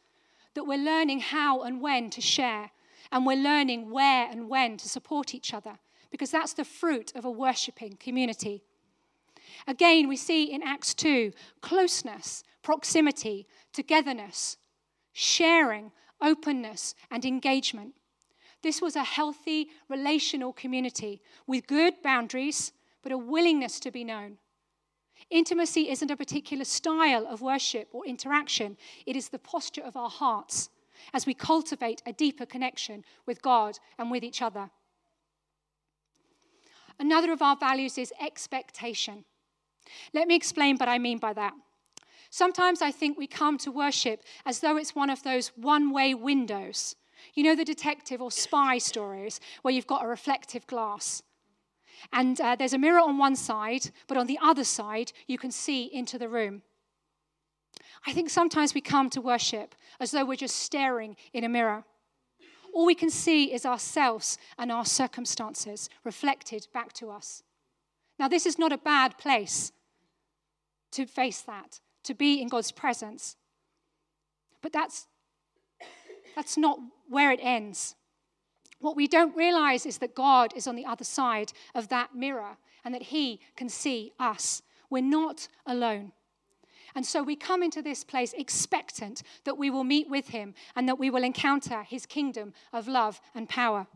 That 0.54 0.64
we're 0.64 0.82
learning 0.82 1.20
how 1.20 1.62
and 1.62 1.80
when 1.80 2.10
to 2.10 2.20
share. 2.20 2.70
And 3.16 3.24
we're 3.24 3.42
learning 3.42 3.88
where 3.88 4.28
and 4.30 4.46
when 4.46 4.76
to 4.76 4.90
support 4.90 5.34
each 5.34 5.54
other. 5.54 5.78
Because 6.10 6.30
that's 6.30 6.52
the 6.52 6.66
fruit 6.66 7.12
of 7.16 7.24
a 7.24 7.30
worshipping 7.30 7.96
community. 7.96 8.62
Again, 9.66 10.06
we 10.06 10.18
see 10.18 10.52
in 10.52 10.62
Acts 10.62 10.92
2 10.92 11.32
closeness, 11.62 12.44
proximity, 12.60 13.46
togetherness, 13.72 14.58
sharing, 15.14 15.92
openness, 16.20 16.94
and 17.10 17.24
engagement. 17.24 17.94
This 18.62 18.82
was 18.82 18.96
a 18.96 19.04
healthy 19.04 19.70
relational 19.88 20.52
community 20.52 21.22
with 21.46 21.66
good 21.66 21.94
boundaries, 22.02 22.72
but 23.02 23.12
a 23.12 23.16
willingness 23.16 23.80
to 23.80 23.90
be 23.90 24.04
known. 24.04 24.36
Intimacy 25.30 25.88
isn't 25.88 26.10
a 26.10 26.18
particular 26.18 26.66
style 26.66 27.26
of 27.26 27.40
worship 27.40 27.88
or 27.92 28.04
interaction, 28.04 28.76
it 29.06 29.16
is 29.16 29.30
the 29.30 29.38
posture 29.38 29.82
of 29.82 29.96
our 29.96 30.10
hearts 30.10 30.68
as 31.12 31.26
we 31.26 31.34
cultivate 31.34 32.02
a 32.06 32.12
deeper 32.12 32.46
connection 32.46 33.04
with 33.26 33.42
God 33.42 33.78
and 33.98 34.10
with 34.10 34.22
each 34.22 34.42
other. 34.42 34.70
Another 36.98 37.32
of 37.32 37.42
our 37.42 37.56
values 37.56 37.98
is 37.98 38.12
expectation. 38.20 39.24
Let 40.12 40.28
me 40.28 40.34
explain 40.34 40.76
what 40.76 40.88
I 40.88 40.98
mean 40.98 41.18
by 41.18 41.32
that. 41.34 41.52
Sometimes 42.30 42.82
I 42.82 42.90
think 42.90 43.16
we 43.16 43.26
come 43.26 43.58
to 43.58 43.70
worship 43.70 44.22
as 44.44 44.60
though 44.60 44.76
it's 44.76 44.94
one 44.94 45.10
of 45.10 45.22
those 45.22 45.48
one 45.56 45.92
way 45.92 46.14
windows. 46.14 46.96
You 47.34 47.44
know, 47.44 47.56
the 47.56 47.64
detective 47.64 48.20
or 48.20 48.30
spy 48.30 48.78
stories 48.78 49.40
where 49.62 49.72
you've 49.72 49.86
got 49.86 50.04
a 50.04 50.08
reflective 50.08 50.66
glass. 50.66 51.22
And 52.12 52.40
uh, 52.40 52.56
there's 52.56 52.72
a 52.72 52.78
mirror 52.78 53.00
on 53.00 53.18
one 53.18 53.36
side, 53.36 53.90
but 54.06 54.16
on 54.16 54.26
the 54.26 54.38
other 54.42 54.64
side, 54.64 55.12
you 55.26 55.38
can 55.38 55.50
see 55.50 55.84
into 55.84 56.18
the 56.18 56.28
room. 56.28 56.62
I 58.06 58.12
think 58.12 58.30
sometimes 58.30 58.72
we 58.72 58.80
come 58.80 59.10
to 59.10 59.20
worship 59.20 59.74
as 59.98 60.12
though 60.12 60.24
we're 60.24 60.36
just 60.36 60.56
staring 60.56 61.16
in 61.32 61.42
a 61.42 61.48
mirror. 61.48 61.84
All 62.72 62.86
we 62.86 62.94
can 62.94 63.10
see 63.10 63.52
is 63.52 63.66
ourselves 63.66 64.38
and 64.58 64.70
our 64.70 64.84
circumstances 64.84 65.88
reflected 66.04 66.68
back 66.72 66.92
to 66.94 67.10
us. 67.10 67.42
Now, 68.18 68.28
this 68.28 68.46
is 68.46 68.58
not 68.58 68.72
a 68.72 68.78
bad 68.78 69.18
place 69.18 69.72
to 70.92 71.06
face 71.06 71.40
that 71.42 71.80
to 72.04 72.14
be 72.14 72.40
in 72.40 72.48
God's 72.48 72.70
presence. 72.70 73.36
But 74.62 74.72
that's, 74.72 75.06
that's 76.34 76.56
not 76.56 76.78
where 77.08 77.32
it 77.32 77.40
ends. 77.42 77.96
What 78.78 78.96
we 78.96 79.08
don't 79.08 79.36
realize 79.36 79.84
is 79.84 79.98
that 79.98 80.14
God 80.14 80.52
is 80.54 80.66
on 80.66 80.76
the 80.76 80.86
other 80.86 81.04
side 81.04 81.52
of 81.74 81.88
that 81.88 82.14
mirror 82.14 82.56
and 82.84 82.94
that 82.94 83.02
He 83.02 83.40
can 83.56 83.68
see 83.68 84.12
us. 84.20 84.62
We're 84.90 85.02
not 85.02 85.48
alone. 85.66 86.12
And 86.96 87.04
so 87.04 87.22
we 87.22 87.36
come 87.36 87.62
into 87.62 87.82
this 87.82 88.02
place 88.02 88.32
expectant 88.32 89.22
that 89.44 89.58
we 89.58 89.68
will 89.68 89.84
meet 89.84 90.08
with 90.08 90.28
Him 90.28 90.54
and 90.74 90.88
that 90.88 90.98
we 90.98 91.10
will 91.10 91.22
encounter 91.22 91.82
His 91.82 92.06
kingdom 92.06 92.54
of 92.72 92.88
love 92.88 93.20
and 93.34 93.46
power. 93.46 93.86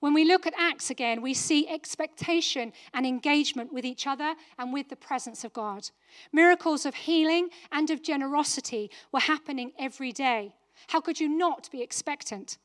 When 0.00 0.12
we 0.12 0.24
look 0.24 0.46
at 0.46 0.52
Acts 0.58 0.90
again, 0.90 1.22
we 1.22 1.32
see 1.32 1.66
expectation 1.66 2.74
and 2.92 3.06
engagement 3.06 3.72
with 3.72 3.86
each 3.86 4.06
other 4.06 4.34
and 4.58 4.70
with 4.70 4.90
the 4.90 4.96
presence 4.96 5.44
of 5.44 5.54
God. 5.54 5.88
Miracles 6.30 6.84
of 6.84 6.94
healing 6.94 7.48
and 7.70 7.88
of 7.88 8.02
generosity 8.02 8.90
were 9.10 9.20
happening 9.20 9.72
every 9.78 10.12
day. 10.12 10.54
How 10.88 11.00
could 11.00 11.20
you 11.20 11.28
not 11.28 11.70
be 11.72 11.80
expectant? 11.80 12.58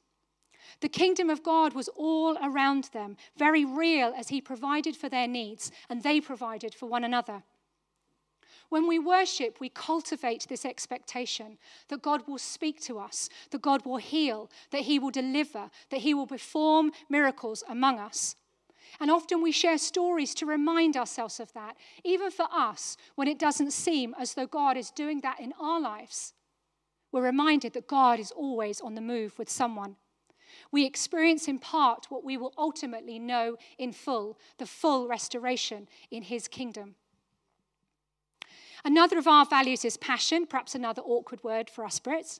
The 0.82 0.90
kingdom 0.90 1.30
of 1.30 1.44
God 1.44 1.74
was 1.74 1.88
all 1.96 2.38
around 2.44 2.90
them, 2.92 3.16
very 3.38 3.64
real 3.64 4.14
as 4.18 4.28
He 4.28 4.42
provided 4.42 4.98
for 4.98 5.08
their 5.08 5.28
needs 5.28 5.72
and 5.90 6.04
they 6.04 6.20
provided 6.20 6.76
for 6.76 6.88
one 6.88 7.06
another. 7.06 7.44
When 8.70 8.88
we 8.88 9.00
worship, 9.00 9.60
we 9.60 9.70
cultivate 9.70 10.46
this 10.50 10.66
expectation 10.66 11.58
that 11.88 12.02
God 12.02 12.28
will 12.28 12.38
speak 12.38 12.82
to 12.82 13.00
us, 13.00 13.30
that 13.52 13.62
God 13.62 13.86
will 13.86 13.98
heal, 13.98 14.50
that 14.72 14.82
He 14.82 15.00
will 15.00 15.12
deliver, 15.12 15.70
that 15.90 16.02
He 16.02 16.14
will 16.14 16.28
perform 16.28 16.92
miracles 17.10 17.64
among 17.70 17.98
us. 18.00 18.36
And 19.00 19.10
often 19.10 19.42
we 19.42 19.52
share 19.52 19.78
stories 19.78 20.34
to 20.36 20.46
remind 20.46 20.98
ourselves 20.98 21.40
of 21.40 21.54
that, 21.54 21.78
even 22.04 22.32
for 22.32 22.48
us, 22.52 22.98
when 23.16 23.28
it 23.28 23.40
doesn't 23.40 23.72
seem 23.72 24.16
as 24.20 24.34
though 24.34 24.48
God 24.48 24.76
is 24.76 24.92
doing 24.92 25.22
that 25.22 25.40
in 25.40 25.54
our 25.60 25.80
lives. 25.80 26.34
We're 27.12 27.24
reminded 27.24 27.74
that 27.74 27.88
God 27.88 28.20
is 28.20 28.32
always 28.32 28.82
on 28.82 28.96
the 28.96 29.02
move 29.02 29.38
with 29.40 29.50
someone. 29.50 29.96
We 30.72 30.86
experience 30.86 31.48
in 31.48 31.60
part 31.60 32.08
what 32.10 32.24
we 32.24 32.36
will 32.36 32.54
ultimately 32.58 33.20
know 33.20 33.58
in 33.78 33.94
full 33.94 34.38
the 34.58 34.66
full 34.66 35.08
restoration 35.08 35.88
in 36.12 36.24
His 36.24 36.48
kingdom. 36.48 36.96
Another 38.86 39.18
of 39.18 39.28
our 39.28 39.46
values 39.46 39.84
is 39.86 39.98
passion, 39.98 40.46
perhaps 40.46 40.76
another 40.76 41.02
awkward 41.02 41.44
word 41.44 41.70
for 41.70 41.84
us 41.84 42.00
Brits. 42.00 42.40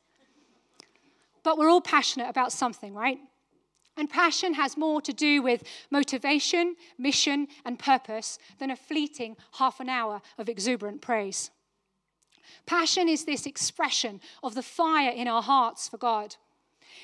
But 1.44 1.58
we're 1.58 1.70
all 1.70 1.82
passionate 1.82 2.30
about 2.30 2.52
something, 2.52 2.94
right? 2.94 3.20
And 3.96 4.10
passion 4.10 4.54
has 4.54 4.78
more 4.78 5.02
to 5.02 5.12
do 5.12 5.42
with 5.42 5.64
motivation, 5.90 6.76
mission, 6.98 7.48
and 7.66 7.80
purpose 7.80 8.38
than 8.60 8.70
a 8.70 8.76
fleeting 8.76 9.36
half 9.54 9.80
an 9.80 9.90
hour 9.90 10.22
of 10.38 10.48
exuberant 10.48 11.02
praise. 11.02 11.50
Passion 12.66 13.10
is 13.10 13.26
this 13.26 13.46
expression 13.46 14.22
of 14.44 14.54
the 14.54 14.62
fire 14.62 15.10
in 15.10 15.28
our 15.28 15.42
hearts 15.42 15.90
for 15.90 15.98
God. 15.98 16.36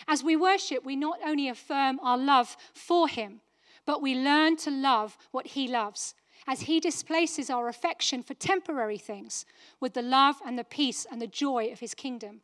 As 0.08 0.24
we 0.24 0.36
worship, 0.36 0.86
we 0.86 0.96
not 0.96 1.20
only 1.26 1.48
affirm 1.48 2.00
our 2.02 2.18
love 2.18 2.56
for 2.74 3.08
Him, 3.08 3.42
but 3.86 4.02
we 4.02 4.16
learn 4.16 4.56
to 4.58 4.72
love 4.72 5.18
what 5.32 5.48
He 5.48 5.68
loves 5.68 6.14
as 6.48 6.62
He 6.62 6.80
displaces 6.80 7.50
our 7.50 7.68
affection 7.68 8.24
for 8.24 8.34
temporary 8.34 8.98
things 8.98 9.46
with 9.80 9.94
the 9.94 10.02
love 10.02 10.36
and 10.46 10.58
the 10.58 10.64
peace 10.64 11.06
and 11.12 11.22
the 11.22 11.28
joy 11.28 11.72
of 11.72 11.80
His 11.80 11.94
kingdom. 11.94 12.42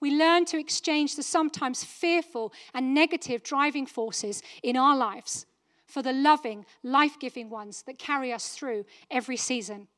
We 0.00 0.10
learn 0.10 0.46
to 0.46 0.58
exchange 0.58 1.16
the 1.16 1.22
sometimes 1.22 1.84
fearful 1.84 2.52
and 2.72 2.94
negative 2.94 3.42
driving 3.42 3.86
forces 3.86 4.42
in 4.62 4.76
our 4.76 4.96
lives 4.96 5.46
for 5.86 6.02
the 6.02 6.12
loving, 6.12 6.64
life 6.82 7.18
giving 7.18 7.50
ones 7.50 7.82
that 7.82 7.98
carry 7.98 8.32
us 8.32 8.50
through 8.50 8.86
every 9.10 9.36
season. 9.36 9.88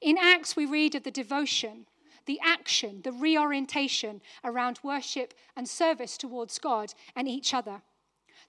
In 0.00 0.16
Acts, 0.18 0.54
we 0.54 0.66
read 0.66 0.94
of 0.94 1.02
the 1.02 1.10
devotion, 1.10 1.86
the 2.26 2.38
action, 2.44 3.00
the 3.02 3.12
reorientation 3.12 4.20
around 4.44 4.78
worship 4.82 5.34
and 5.56 5.68
service 5.68 6.16
towards 6.16 6.58
God 6.58 6.94
and 7.16 7.26
each 7.26 7.52
other. 7.52 7.82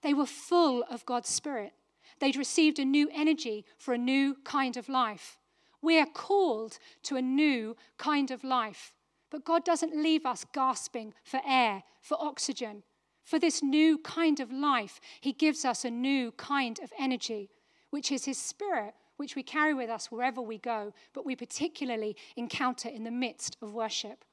They 0.02 0.14
were 0.14 0.26
full 0.26 0.84
of 0.84 1.06
God's 1.06 1.30
Spirit. 1.30 1.74
They'd 2.20 2.36
received 2.36 2.80
a 2.80 2.86
new 2.86 3.10
energy 3.14 3.66
for 3.78 3.94
a 3.94 3.98
new 3.98 4.36
kind 4.44 4.78
of 4.78 4.90
life. 4.90 5.38
We 5.82 6.00
are 6.00 6.06
called 6.06 6.80
to 7.04 7.16
a 7.16 7.22
new 7.22 7.76
kind 7.98 8.32
of 8.32 8.44
life. 8.44 8.94
But 9.30 9.46
God 9.46 9.66
doesn't 9.66 10.02
leave 10.02 10.26
us 10.26 10.46
gasping 10.54 11.14
for 11.24 11.42
air, 11.46 11.84
for 12.02 12.18
oxygen. 12.20 12.84
For 13.24 13.40
this 13.40 13.64
new 13.64 13.98
kind 13.98 14.40
of 14.40 14.52
life, 14.52 15.00
He 15.20 15.34
gives 15.34 15.66
us 15.66 15.84
a 15.84 15.90
new 15.90 16.32
kind 16.34 16.80
of 16.84 16.94
energy, 16.98 17.50
which 17.90 18.12
is 18.12 18.26
His 18.26 18.38
Spirit, 18.38 18.94
which 19.18 19.36
we 19.36 19.44
carry 19.44 19.74
with 19.74 19.90
us 19.90 20.12
wherever 20.12 20.42
we 20.42 20.58
go, 20.58 20.94
but 21.14 21.26
we 21.26 21.36
particularly 21.36 22.16
encounter 22.36 22.90
in 22.90 23.04
the 23.04 23.12
midst 23.12 23.58
of 23.62 23.74
worship. 23.74 24.24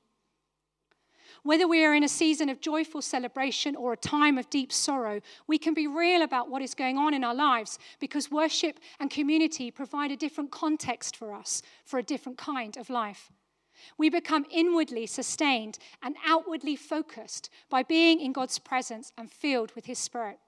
Whether 1.43 1.67
we 1.67 1.85
are 1.85 1.95
in 1.95 2.05
a 2.05 2.09
season 2.09 2.49
of 2.49 2.61
joyful 2.61 3.03
celebration 3.03 3.77
or 3.77 3.93
a 3.93 3.97
time 3.97 4.39
of 4.39 4.51
deep 4.51 4.73
sorrow, 4.73 5.21
we 5.47 5.59
can 5.59 5.75
be 5.75 5.87
real 5.87 6.23
about 6.23 6.51
what 6.51 6.63
is 6.63 6.75
going 6.75 6.99
on 6.99 7.15
in 7.15 7.25
our 7.25 7.35
lives 7.35 7.79
because 8.01 8.31
worship 8.31 8.79
and 9.01 9.11
community 9.11 9.71
provide 9.71 10.11
a 10.11 10.17
different 10.17 10.51
context 10.51 11.17
for 11.17 11.33
us 11.33 11.63
for 11.85 11.99
a 11.99 12.03
different 12.03 12.39
kind 12.39 12.77
of 12.77 12.91
life. 12.91 13.31
We 13.99 14.11
become 14.11 14.47
inwardly 14.51 15.07
sustained 15.07 15.79
and 16.03 16.17
outwardly 16.25 16.77
focused 16.77 17.51
by 17.69 17.83
being 17.83 18.21
in 18.21 18.33
God's 18.33 18.59
presence 18.59 19.13
and 19.19 19.31
filled 19.31 19.73
with 19.75 19.87
His 19.87 19.99
Spirit. 19.99 20.39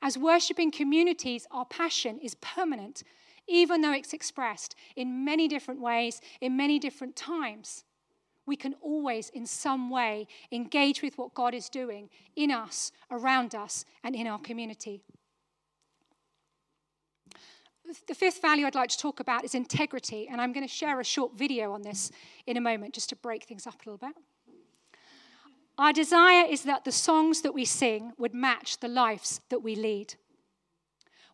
As 0.00 0.18
worshiping 0.18 0.70
communities, 0.70 1.46
our 1.50 1.64
passion 1.64 2.18
is 2.20 2.36
permanent. 2.36 3.02
even 3.48 3.80
though 3.80 3.92
it's 3.92 4.12
expressed 4.12 4.76
in 4.94 5.24
many 5.24 5.48
different 5.48 5.80
ways, 5.80 6.20
in 6.40 6.56
many 6.56 6.78
different 6.78 7.16
times, 7.16 7.84
we 8.46 8.56
can 8.56 8.74
always, 8.80 9.28
in 9.30 9.46
some 9.46 9.90
way, 9.90 10.26
engage 10.50 11.02
with 11.02 11.16
what 11.16 11.34
God 11.34 11.54
is 11.54 11.68
doing 11.68 12.10
in 12.34 12.50
us, 12.50 12.92
around 13.10 13.54
us, 13.54 13.84
and 14.02 14.14
in 14.14 14.26
our 14.26 14.38
community. 14.38 15.02
The 18.06 18.14
fifth 18.14 18.40
value 18.40 18.66
I'd 18.66 18.74
like 18.74 18.90
to 18.90 18.98
talk 18.98 19.20
about 19.20 19.44
is 19.44 19.54
integrity, 19.54 20.28
and 20.30 20.40
I'm 20.40 20.52
going 20.52 20.66
to 20.66 20.72
share 20.72 20.98
a 21.00 21.04
short 21.04 21.36
video 21.36 21.72
on 21.72 21.82
this 21.82 22.10
in 22.46 22.56
a 22.56 22.60
moment 22.60 22.94
just 22.94 23.10
to 23.10 23.16
break 23.16 23.44
things 23.44 23.66
up 23.66 23.74
a 23.74 23.90
little 23.90 24.08
bit. 24.08 24.16
Our 25.78 25.92
desire 25.92 26.46
is 26.46 26.62
that 26.62 26.84
the 26.84 26.92
songs 26.92 27.42
that 27.42 27.54
we 27.54 27.64
sing 27.64 28.12
would 28.18 28.34
match 28.34 28.78
the 28.78 28.88
lives 28.88 29.40
that 29.50 29.62
we 29.62 29.74
lead. 29.74 30.14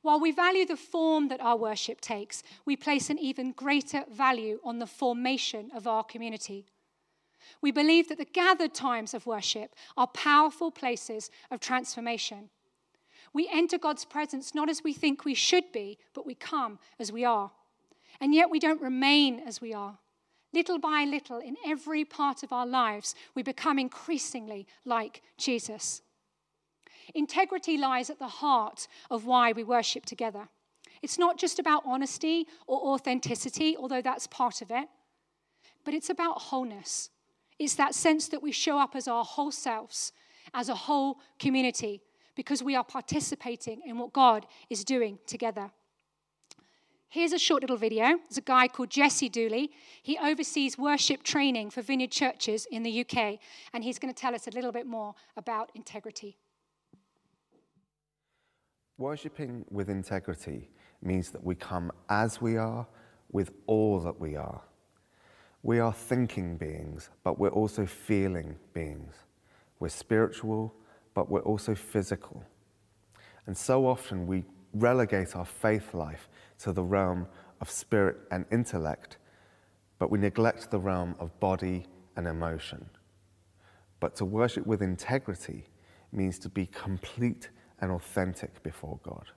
While 0.03 0.21
we 0.21 0.31
value 0.31 0.65
the 0.65 0.77
form 0.77 1.29
that 1.29 1.41
our 1.41 1.57
worship 1.57 2.01
takes, 2.01 2.43
we 2.65 2.77
place 2.77 3.11
an 3.11 3.19
even 3.19 3.53
greater 3.53 4.05
value 4.11 4.61
on 4.65 4.79
the 4.79 4.87
formation 4.87 5.71
of 5.75 5.87
our 5.87 6.05
community. 6.05 6.67
We 7.61 7.71
believe 7.71 8.09
that 8.09 8.19
the 8.19 8.25
gathered 8.25 8.75
times 8.75 9.15
of 9.15 9.27
worship 9.27 9.75
are 9.97 10.07
powerful 10.07 10.71
places 10.71 11.31
of 11.51 11.61
transformation. 11.61 12.51
We 13.33 13.49
enter 13.53 13.79
God's 13.79 14.05
presence 14.05 14.55
not 14.55 14.69
as 14.69 14.83
we 14.83 14.93
think 14.93 15.25
we 15.25 15.35
should 15.35 15.71
be, 15.73 15.99
but 16.15 16.27
we 16.27 16.35
come 16.35 16.79
as 16.99 17.13
we 17.13 17.25
are. 17.25 17.51
And 18.21 18.35
yet 18.35 18.51
we 18.51 18.59
don't 18.59 18.81
remain 18.81 19.41
as 19.41 19.61
we 19.61 19.73
are. 19.75 19.99
Little 20.53 20.79
by 20.79 21.05
little, 21.05 21.39
in 21.39 21.57
every 21.67 22.05
part 22.05 22.43
of 22.43 22.53
our 22.53 22.67
lives, 22.67 23.15
we 23.35 23.43
become 23.43 23.79
increasingly 23.79 24.67
like 24.85 25.23
Jesus. 25.37 26.03
Integrity 27.15 27.77
lies 27.77 28.11
at 28.11 28.19
the 28.19 28.29
heart 28.29 28.89
of 29.11 29.27
why 29.27 29.53
we 29.53 29.63
worship 29.63 30.07
together. 30.07 30.49
It's 31.03 31.19
not 31.19 31.39
just 31.39 31.59
about 31.59 31.83
honesty 31.87 32.47
or 32.67 32.95
authenticity, 32.95 33.77
although 33.77 34.03
that's 34.03 34.27
part 34.27 34.63
of 34.63 34.71
it, 34.71 34.89
but 35.85 35.95
it's 35.95 36.11
about 36.11 36.41
wholeness. 36.41 37.11
It's 37.59 37.75
that 37.75 37.95
sense 37.95 38.29
that 38.29 38.43
we 38.43 38.53
show 38.53 38.79
up 38.79 38.95
as 38.95 39.09
our 39.09 39.25
whole 39.25 39.51
selves, 39.51 40.13
as 40.55 40.69
a 40.69 40.75
whole 40.75 41.19
community, 41.39 42.03
because 42.37 42.63
we 42.63 42.77
are 42.77 42.85
participating 42.85 43.81
in 43.85 43.99
what 43.99 44.13
God 44.13 44.47
is 44.71 44.85
doing 44.85 45.19
together. 45.27 45.71
Here's 47.11 47.33
a 47.33 47.39
short 47.39 47.63
little 47.63 47.79
video. 47.79 48.05
There's 48.05 48.37
a 48.37 48.43
guy 48.43 48.69
called 48.69 48.91
Jesse 48.91 49.31
Dooley. 49.31 49.71
He 50.03 50.19
oversees 50.19 50.77
worship 50.77 51.23
training 51.23 51.71
for 51.71 51.81
vineyard 51.81 52.11
churches 52.11 52.67
in 52.71 52.83
the 52.83 53.01
UK, 53.01 53.39
and 53.73 53.83
he's 53.83 53.99
going 53.99 54.13
to 54.13 54.21
tell 54.21 54.35
us 54.35 54.47
a 54.47 54.51
little 54.51 54.73
bit 54.73 54.87
more 54.87 55.15
about 55.37 55.71
integrity. 55.75 56.37
Worshipping 58.99 59.65
with 59.71 59.89
integrity 59.89 60.69
means 61.01 61.31
that 61.31 61.43
we 61.43 61.55
come 61.55 61.91
as 62.11 62.43
we 62.43 62.57
are 62.57 62.87
with 63.33 63.53
all 63.67 64.01
that 64.01 64.21
we 64.21 64.37
are. 64.37 64.61
We 65.63 65.81
are 65.81 65.93
thinking 65.93 66.57
beings, 66.57 67.11
but 67.25 67.39
we're 67.39 67.49
also 67.49 67.85
feeling 67.85 68.57
beings. 68.73 69.15
We're 69.81 69.89
spiritual, 69.89 70.75
but 71.15 71.31
we're 71.31 71.41
also 71.41 71.75
physical. 71.75 72.45
And 73.47 73.57
so 73.57 73.87
often 73.87 74.27
we 74.27 74.45
relegate 74.73 75.35
our 75.35 75.45
faith 75.45 75.95
life 75.95 76.29
to 76.61 76.73
the 76.73 76.83
realm 76.83 77.27
of 77.61 77.71
spirit 77.71 78.17
and 78.31 78.45
intellect, 78.53 79.19
but 79.99 80.11
we 80.11 80.19
neglect 80.19 80.71
the 80.71 80.79
realm 80.79 81.17
of 81.19 81.39
body 81.41 81.87
and 82.17 82.27
emotion. 82.27 82.89
But 84.01 84.15
to 84.17 84.25
worship 84.25 84.67
with 84.67 84.83
integrity 84.83 85.65
means 86.13 86.39
to 86.41 86.49
be 86.49 86.67
complete 86.67 87.49
and 87.81 87.91
authentic 87.91 88.63
before 88.63 89.01
God. 89.03 89.31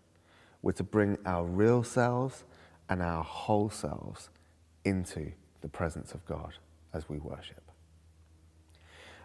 We're 0.62 0.72
to 0.74 0.84
bring 0.84 1.18
our 1.26 1.46
real 1.46 1.84
selves 1.84 2.44
and 2.90 3.02
our 3.02 3.24
whole 3.24 3.70
selves 3.70 4.30
into 4.86 5.32
the 5.62 5.70
presence 5.70 6.14
of 6.14 6.26
God 6.26 6.54
as 6.94 7.08
we 7.08 7.20
worship. 7.20 7.72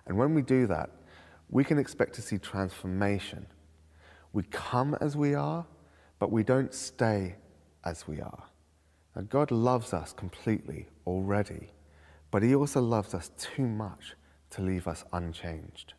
And 0.06 0.16
when 0.16 0.34
we 0.34 0.42
do 0.42 0.66
that, 0.66 0.90
we 1.48 1.64
can 1.64 1.78
expect 1.78 2.14
to 2.14 2.22
see 2.22 2.38
transformation. 2.38 3.46
We 4.32 4.44
come 4.44 4.96
as 5.00 5.16
we 5.16 5.34
are, 5.34 5.66
but 6.18 6.30
we 6.30 6.42
don't 6.42 6.74
stay 6.74 7.36
as 7.84 8.06
we 8.06 8.20
are. 8.20 8.44
Now, 9.14 9.22
God 9.22 9.50
loves 9.50 9.92
us 9.94 10.12
completely 10.12 10.88
already, 11.06 11.70
but 12.30 12.42
He 12.42 12.54
also 12.54 12.80
loves 12.80 13.14
us 13.14 13.30
too 13.38 13.66
much 13.66 14.14
to 14.50 14.62
leave 14.62 14.86
us 14.86 15.04
unchanged. 15.12 15.94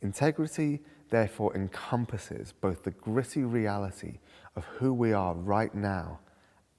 Integrity, 0.00 0.80
therefore, 1.10 1.54
encompasses 1.56 2.52
both 2.52 2.84
the 2.84 2.90
gritty 2.90 3.42
reality 3.42 4.18
of 4.54 4.64
who 4.64 4.92
we 4.92 5.12
are 5.12 5.34
right 5.34 5.74
now 5.74 6.20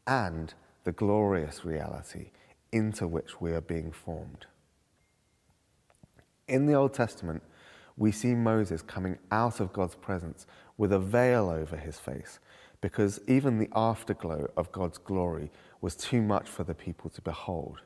and 0.08 0.54
the 0.90 0.94
glorious 0.94 1.64
reality 1.64 2.32
into 2.72 3.08
which 3.08 3.40
we 3.40 3.52
are 3.52 3.62
being 3.62 3.92
formed. 3.92 4.48
In 6.48 6.66
the 6.66 6.74
Old 6.74 6.96
Testament, 6.96 7.44
we 7.96 8.12
see 8.12 8.34
Moses 8.34 8.82
coming 8.82 9.20
out 9.30 9.60
of 9.60 9.72
God's 9.72 9.94
presence 9.94 10.48
with 10.80 10.92
a 10.92 10.98
veil 10.98 11.48
over 11.48 11.78
his 11.78 12.00
face 12.00 12.40
because 12.82 13.20
even 13.28 13.60
the 13.60 13.70
afterglow 13.76 14.50
of 14.58 14.72
God's 14.72 14.98
glory 14.98 15.52
was 15.80 15.96
too 15.96 16.24
much 16.24 16.50
for 16.50 16.64
the 16.64 16.74
people 16.74 17.12
to 17.12 17.22
behold. 17.22 17.82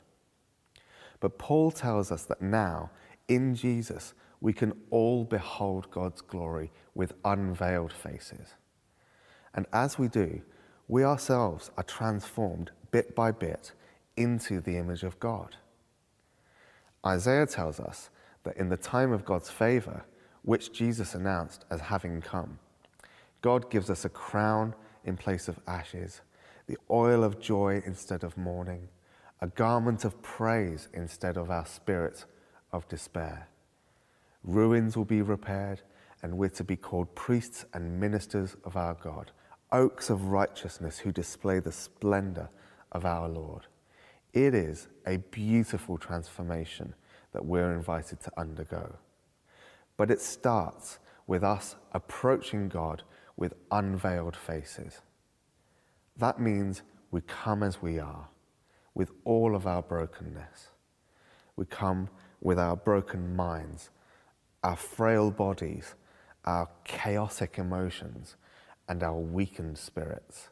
But 1.20 1.38
Paul 1.38 1.72
tells 1.72 2.10
us 2.10 2.24
that 2.24 2.42
now, 2.42 2.89
in 3.28 3.54
Jesus, 3.54 4.13
we 4.39 4.54
can 4.54 4.72
all 4.92 5.26
behold 5.26 5.92
God's 5.92 6.22
glory 6.22 6.72
with 6.96 7.16
unveiled 7.26 7.92
faces. 7.92 8.54
And 9.54 9.66
as 9.74 10.00
we 10.00 10.08
do, 10.08 10.42
we 10.88 11.04
ourselves 11.04 11.70
are 11.76 11.84
transformed 11.84 12.72
bit 12.94 13.16
by 13.16 13.32
bit 13.32 13.72
into 14.16 14.62
the 14.62 14.78
image 14.78 15.02
of 15.02 15.20
God. 15.20 15.58
Isaiah 17.04 17.48
tells 17.48 17.80
us 17.80 18.12
that 18.44 18.56
in 18.56 18.70
the 18.70 18.78
time 18.78 19.12
of 19.12 19.26
God's 19.26 19.50
favor, 19.50 20.06
which 20.44 20.72
Jesus 20.72 21.16
announced 21.16 21.66
as 21.72 21.82
having 21.82 22.22
come, 22.22 22.60
God 23.42 23.72
gives 23.72 23.90
us 23.90 24.06
a 24.06 24.10
crown 24.10 24.76
in 25.04 25.18
place 25.18 25.48
of 25.48 25.60
ashes, 25.68 26.22
the 26.68 26.78
oil 26.92 27.24
of 27.24 27.42
joy 27.42 27.82
instead 27.84 28.24
of 28.24 28.38
mourning, 28.38 28.88
a 29.42 29.48
garment 29.48 30.06
of 30.06 30.22
praise 30.22 30.88
instead 30.94 31.36
of 31.36 31.50
our 31.50 31.66
spirit 31.66 32.26
of 32.72 32.88
despair. 32.88 33.48
Ruins 34.44 34.96
will 34.96 35.04
be 35.04 35.24
repaired, 35.24 35.82
and 36.22 36.38
we're 36.38 36.50
to 36.50 36.64
be 36.64 36.76
called 36.76 37.16
priests 37.16 37.66
and 37.74 38.00
ministers 38.00 38.56
of 38.64 38.78
our 38.78 38.94
God, 38.94 39.32
oaks 39.72 40.12
of 40.12 40.28
righteousness 40.28 41.00
who 41.00 41.12
display 41.12 41.60
the 41.60 41.72
splendor 41.72 42.50
of 42.94 43.06
our 43.06 43.28
Lord. 43.28 43.68
It 44.34 44.54
is 44.56 44.88
a 45.06 45.18
beautiful 45.18 45.98
transformation 45.98 46.96
that 47.34 47.46
we're 47.46 47.74
invited 47.74 48.20
to 48.22 48.32
undergo. 48.38 48.96
But 49.98 50.12
it 50.12 50.22
starts 50.22 51.00
with 51.28 51.44
us 51.44 51.76
approaching 51.92 52.70
God 52.70 53.04
with 53.38 53.54
unveiled 53.72 54.36
faces. 54.36 55.02
That 56.18 56.40
means 56.40 56.84
we 57.12 57.22
come 57.22 57.64
as 57.64 57.82
we 57.82 58.00
are, 58.00 58.28
with 58.94 59.12
all 59.24 59.56
of 59.56 59.66
our 59.66 59.82
brokenness. 59.82 60.70
We 61.56 61.66
come 61.66 62.10
with 62.42 62.60
our 62.60 62.76
broken 62.76 63.36
minds, 63.36 63.90
our 64.64 64.76
frail 64.76 65.32
bodies, 65.32 65.96
our 66.46 66.70
chaotic 66.84 67.58
emotions, 67.58 68.36
and 68.88 69.02
our 69.02 69.18
weakened 69.18 69.78
spirits. 69.78 70.50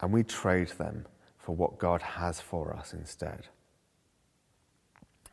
And 0.00 0.12
we 0.12 0.22
trade 0.22 0.68
them 0.68 1.06
for 1.48 1.56
what 1.56 1.78
God 1.78 2.02
has 2.02 2.42
for 2.42 2.76
us 2.76 2.92
instead. 2.92 3.48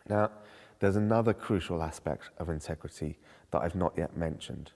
Now, 0.08 0.32
there's 0.80 0.96
another 0.96 1.34
crucial 1.34 1.84
aspect 1.84 2.30
of 2.38 2.48
integrity 2.48 3.18
that 3.52 3.62
I've 3.62 3.76
not 3.76 3.98
yet 3.98 4.16
mentioned 4.16 4.72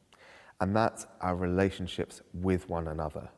and 0.60 0.75
that's 0.75 1.08
our 1.21 1.36
relationships 1.36 2.21
with 2.34 2.69
one 2.69 2.88
another. 2.88 3.30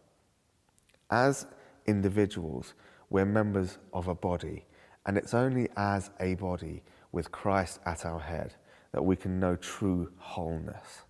As 1.10 1.46
individuals, 1.86 2.74
we're 3.10 3.26
members 3.26 3.78
of 3.94 4.08
a 4.08 4.16
body, 4.16 4.66
and 5.06 5.18
it's 5.18 5.34
only 5.34 5.70
as 5.78 6.10
a 6.20 6.36
body 6.36 6.82
with 7.12 7.32
Christ 7.32 7.80
at 7.86 8.06
our 8.06 8.20
head 8.20 8.56
that 8.94 9.04
we 9.04 9.16
can 9.16 9.40
know 9.40 9.56
true 9.56 10.12
wholeness. 10.18 11.02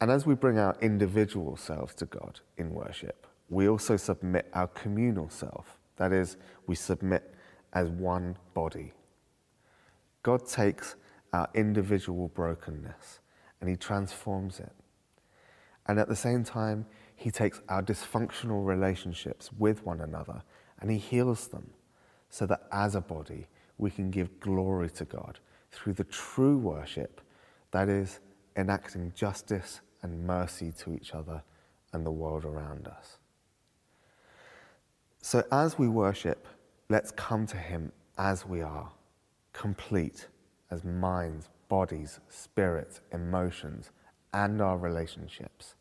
And 0.00 0.10
as 0.10 0.26
we 0.26 0.34
bring 0.34 0.58
our 0.58 0.76
individual 0.80 1.56
selves 1.56 1.94
to 1.94 2.06
God 2.06 2.40
in 2.58 2.74
worship, 2.74 3.26
we 3.52 3.68
also 3.68 3.98
submit 3.98 4.48
our 4.54 4.66
communal 4.68 5.28
self. 5.28 5.76
That 5.96 6.10
is, 6.10 6.38
we 6.66 6.74
submit 6.74 7.34
as 7.74 7.90
one 7.90 8.36
body. 8.54 8.92
God 10.22 10.48
takes 10.48 10.96
our 11.34 11.48
individual 11.54 12.28
brokenness 12.28 13.20
and 13.60 13.68
He 13.68 13.76
transforms 13.76 14.58
it. 14.58 14.72
And 15.86 15.98
at 15.98 16.08
the 16.08 16.16
same 16.16 16.44
time, 16.44 16.86
He 17.14 17.30
takes 17.30 17.60
our 17.68 17.82
dysfunctional 17.82 18.64
relationships 18.64 19.50
with 19.58 19.84
one 19.84 20.00
another 20.00 20.42
and 20.80 20.90
He 20.90 20.96
heals 20.96 21.48
them 21.48 21.72
so 22.30 22.46
that 22.46 22.62
as 22.72 22.94
a 22.94 23.02
body, 23.02 23.46
we 23.76 23.90
can 23.90 24.10
give 24.10 24.40
glory 24.40 24.88
to 24.90 25.04
God 25.04 25.40
through 25.70 25.92
the 25.92 26.04
true 26.04 26.56
worship 26.56 27.20
that 27.70 27.90
is, 27.90 28.20
enacting 28.56 29.12
justice 29.14 29.82
and 30.00 30.26
mercy 30.26 30.72
to 30.78 30.94
each 30.94 31.14
other 31.14 31.42
and 31.92 32.06
the 32.06 32.10
world 32.10 32.46
around 32.46 32.88
us. 32.88 33.18
So 35.24 35.44
as 35.52 35.78
we 35.78 35.88
worship, 35.88 36.48
let's 36.88 37.12
come 37.12 37.46
to 37.46 37.56
Him 37.56 37.92
as 38.18 38.44
we 38.44 38.60
are, 38.60 38.90
complete 39.52 40.26
as 40.72 40.84
minds, 40.84 41.48
bodies, 41.68 42.18
spirits, 42.28 43.00
emotions, 43.12 43.92
and 44.34 44.60
our 44.60 44.76
relationships, 44.76 45.76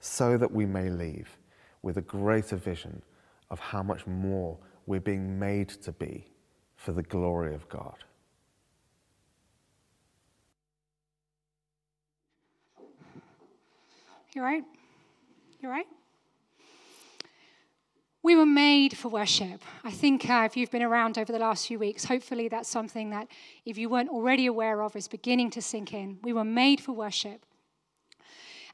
so 0.00 0.36
that 0.36 0.52
we 0.52 0.66
may 0.66 0.90
leave 0.90 1.38
with 1.80 1.96
a 1.96 2.02
greater 2.02 2.56
vision 2.56 3.00
of 3.50 3.58
how 3.58 3.82
much 3.82 4.06
more 4.06 4.58
we're 4.86 5.00
being 5.00 5.38
made 5.38 5.70
to 5.70 5.90
be 5.90 6.26
for 6.76 6.92
the 6.92 7.02
glory 7.02 7.54
of 7.54 7.66
God. 7.70 7.96
You're 14.34 14.44
right? 14.44 14.64
You're 15.60 15.70
right? 15.70 15.86
We 18.24 18.36
were 18.36 18.46
made 18.46 18.96
for 18.96 19.08
worship. 19.08 19.64
I 19.82 19.90
think 19.90 20.30
uh, 20.30 20.44
if 20.46 20.56
you've 20.56 20.70
been 20.70 20.82
around 20.82 21.18
over 21.18 21.32
the 21.32 21.40
last 21.40 21.66
few 21.66 21.80
weeks, 21.80 22.04
hopefully 22.04 22.46
that's 22.46 22.68
something 22.68 23.10
that, 23.10 23.26
if 23.64 23.76
you 23.76 23.88
weren't 23.88 24.10
already 24.10 24.46
aware 24.46 24.80
of, 24.82 24.94
is 24.94 25.08
beginning 25.08 25.50
to 25.50 25.62
sink 25.62 25.92
in. 25.92 26.18
We 26.22 26.32
were 26.32 26.44
made 26.44 26.80
for 26.80 26.92
worship. 26.92 27.44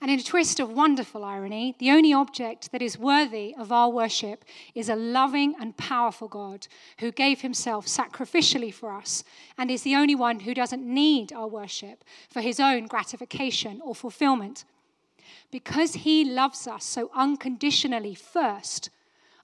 And 0.02 0.10
in 0.10 0.20
a 0.20 0.22
twist 0.22 0.60
of 0.60 0.70
wonderful 0.70 1.24
irony, 1.24 1.74
the 1.78 1.90
only 1.90 2.12
object 2.12 2.70
that 2.72 2.82
is 2.82 2.98
worthy 2.98 3.54
of 3.58 3.72
our 3.72 3.88
worship 3.88 4.44
is 4.74 4.90
a 4.90 4.94
loving 4.94 5.54
and 5.58 5.76
powerful 5.78 6.28
God 6.28 6.68
who 7.00 7.10
gave 7.10 7.40
himself 7.40 7.86
sacrificially 7.86 8.72
for 8.72 8.92
us 8.92 9.24
and 9.56 9.70
is 9.70 9.82
the 9.82 9.96
only 9.96 10.14
one 10.14 10.40
who 10.40 10.54
doesn't 10.54 10.86
need 10.86 11.32
our 11.32 11.48
worship 11.48 12.04
for 12.28 12.42
his 12.42 12.60
own 12.60 12.86
gratification 12.86 13.80
or 13.82 13.94
fulfillment. 13.94 14.64
Because 15.50 15.94
he 15.94 16.22
loves 16.22 16.68
us 16.68 16.84
so 16.84 17.10
unconditionally 17.14 18.14
first, 18.14 18.90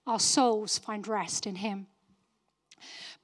our 0.06 0.20
souls 0.20 0.78
find 0.78 1.06
rest 1.06 1.46
in 1.46 1.56
him. 1.56 1.86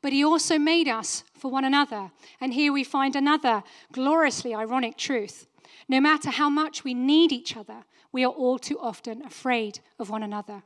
But 0.02 0.12
he 0.12 0.24
also 0.24 0.58
made 0.58 0.88
us 0.88 1.24
for 1.34 1.50
one 1.50 1.64
another. 1.64 2.10
And 2.40 2.54
here 2.54 2.72
we 2.72 2.84
find 2.84 3.14
another 3.14 3.62
gloriously 3.92 4.54
ironic 4.54 4.96
truth. 4.96 5.46
No 5.88 6.00
matter 6.00 6.30
how 6.30 6.48
much 6.48 6.84
we 6.84 6.94
need 6.94 7.32
each 7.32 7.56
other, 7.56 7.84
we 8.12 8.24
are 8.24 8.32
all 8.32 8.58
too 8.58 8.78
often 8.80 9.22
afraid 9.22 9.80
of 9.98 10.10
one 10.10 10.22
another. 10.22 10.62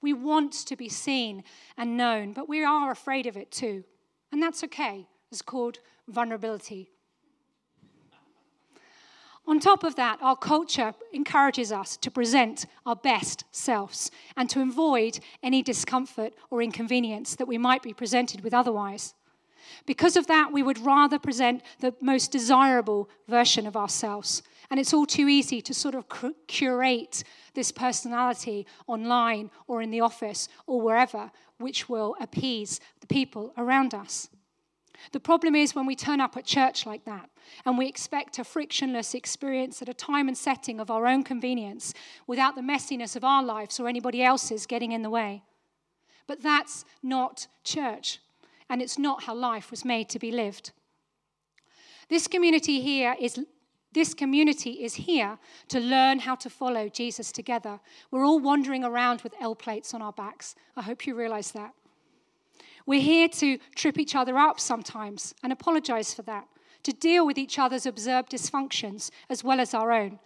We 0.00 0.12
want 0.12 0.52
to 0.66 0.76
be 0.76 0.88
seen 0.88 1.44
and 1.76 1.96
known, 1.96 2.32
but 2.32 2.48
we 2.48 2.64
are 2.64 2.90
afraid 2.90 3.26
of 3.26 3.36
it 3.36 3.50
too. 3.50 3.84
And 4.32 4.42
that's 4.42 4.64
okay. 4.64 5.06
It's 5.30 5.42
called 5.42 5.78
vulnerability. 6.08 6.90
On 9.46 9.60
top 9.60 9.84
of 9.84 9.96
that, 9.96 10.18
our 10.22 10.36
culture 10.36 10.94
encourages 11.12 11.70
us 11.70 11.98
to 11.98 12.10
present 12.10 12.64
our 12.86 12.96
best 12.96 13.44
selves 13.52 14.10
and 14.36 14.48
to 14.48 14.62
avoid 14.62 15.20
any 15.42 15.62
discomfort 15.62 16.32
or 16.50 16.62
inconvenience 16.62 17.36
that 17.36 17.48
we 17.48 17.58
might 17.58 17.82
be 17.82 17.92
presented 17.92 18.40
with 18.40 18.54
otherwise. 18.54 19.14
Because 19.86 20.16
of 20.16 20.26
that, 20.28 20.50
we 20.52 20.62
would 20.62 20.78
rather 20.78 21.18
present 21.18 21.62
the 21.80 21.94
most 22.00 22.32
desirable 22.32 23.08
version 23.28 23.66
of 23.66 23.76
ourselves. 23.76 24.42
And 24.70 24.80
it's 24.80 24.94
all 24.94 25.06
too 25.06 25.28
easy 25.28 25.60
to 25.60 25.74
sort 25.74 25.94
of 25.94 26.06
curate 26.46 27.22
this 27.52 27.70
personality 27.70 28.66
online 28.86 29.50
or 29.66 29.82
in 29.82 29.90
the 29.90 30.00
office 30.00 30.48
or 30.66 30.80
wherever, 30.80 31.30
which 31.58 31.88
will 31.88 32.16
appease 32.18 32.80
the 33.00 33.06
people 33.06 33.52
around 33.58 33.94
us. 33.94 34.30
The 35.12 35.20
problem 35.20 35.54
is 35.54 35.74
when 35.74 35.86
we 35.86 35.96
turn 35.96 36.20
up 36.20 36.36
at 36.36 36.44
church 36.44 36.86
like 36.86 37.04
that 37.04 37.28
and 37.64 37.76
we 37.76 37.86
expect 37.86 38.38
a 38.38 38.44
frictionless 38.44 39.14
experience 39.14 39.82
at 39.82 39.88
a 39.88 39.94
time 39.94 40.28
and 40.28 40.36
setting 40.36 40.80
of 40.80 40.90
our 40.90 41.06
own 41.06 41.24
convenience 41.24 41.94
without 42.26 42.54
the 42.54 42.62
messiness 42.62 43.16
of 43.16 43.24
our 43.24 43.42
lives 43.42 43.78
or 43.78 43.88
anybody 43.88 44.22
else's 44.22 44.66
getting 44.66 44.92
in 44.92 45.02
the 45.02 45.10
way. 45.10 45.42
But 46.26 46.42
that's 46.42 46.84
not 47.02 47.48
church, 47.64 48.20
and 48.70 48.80
it's 48.80 48.98
not 48.98 49.24
how 49.24 49.34
life 49.34 49.70
was 49.70 49.84
made 49.84 50.08
to 50.10 50.18
be 50.18 50.32
lived. 50.32 50.72
This 52.08 52.26
community 52.26 52.80
here 52.80 53.14
is 53.20 53.38
this 53.92 54.12
community 54.12 54.82
is 54.84 54.94
here 54.94 55.38
to 55.68 55.78
learn 55.78 56.18
how 56.18 56.34
to 56.36 56.50
follow 56.50 56.88
Jesus 56.88 57.30
together. 57.30 57.78
We're 58.10 58.24
all 58.24 58.40
wandering 58.40 58.82
around 58.82 59.20
with 59.20 59.34
L 59.40 59.54
plates 59.54 59.94
on 59.94 60.02
our 60.02 60.12
backs. 60.12 60.56
I 60.76 60.82
hope 60.82 61.06
you 61.06 61.14
realize 61.14 61.52
that. 61.52 61.72
We're 62.86 63.00
here 63.00 63.28
to 63.28 63.58
trip 63.74 63.98
each 63.98 64.14
other 64.14 64.36
up 64.36 64.60
sometimes 64.60 65.34
and 65.42 65.52
apologize 65.52 66.12
for 66.12 66.22
that, 66.22 66.46
to 66.82 66.92
deal 66.92 67.26
with 67.26 67.38
each 67.38 67.58
other's 67.58 67.86
observed 67.86 68.30
dysfunctions 68.30 69.10
as 69.30 69.42
well 69.42 69.60
as 69.60 69.72
our 69.72 69.90
own, 69.90 70.18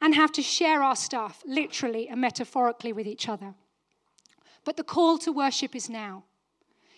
and 0.00 0.14
have 0.14 0.32
to 0.32 0.42
share 0.42 0.82
our 0.82 0.96
stuff, 0.96 1.42
literally 1.46 2.08
and 2.08 2.20
metaphorically, 2.20 2.92
with 2.92 3.06
each 3.06 3.28
other. 3.28 3.54
But 4.64 4.76
the 4.76 4.84
call 4.84 5.18
to 5.18 5.32
worship 5.32 5.76
is 5.76 5.90
now. 5.90 6.24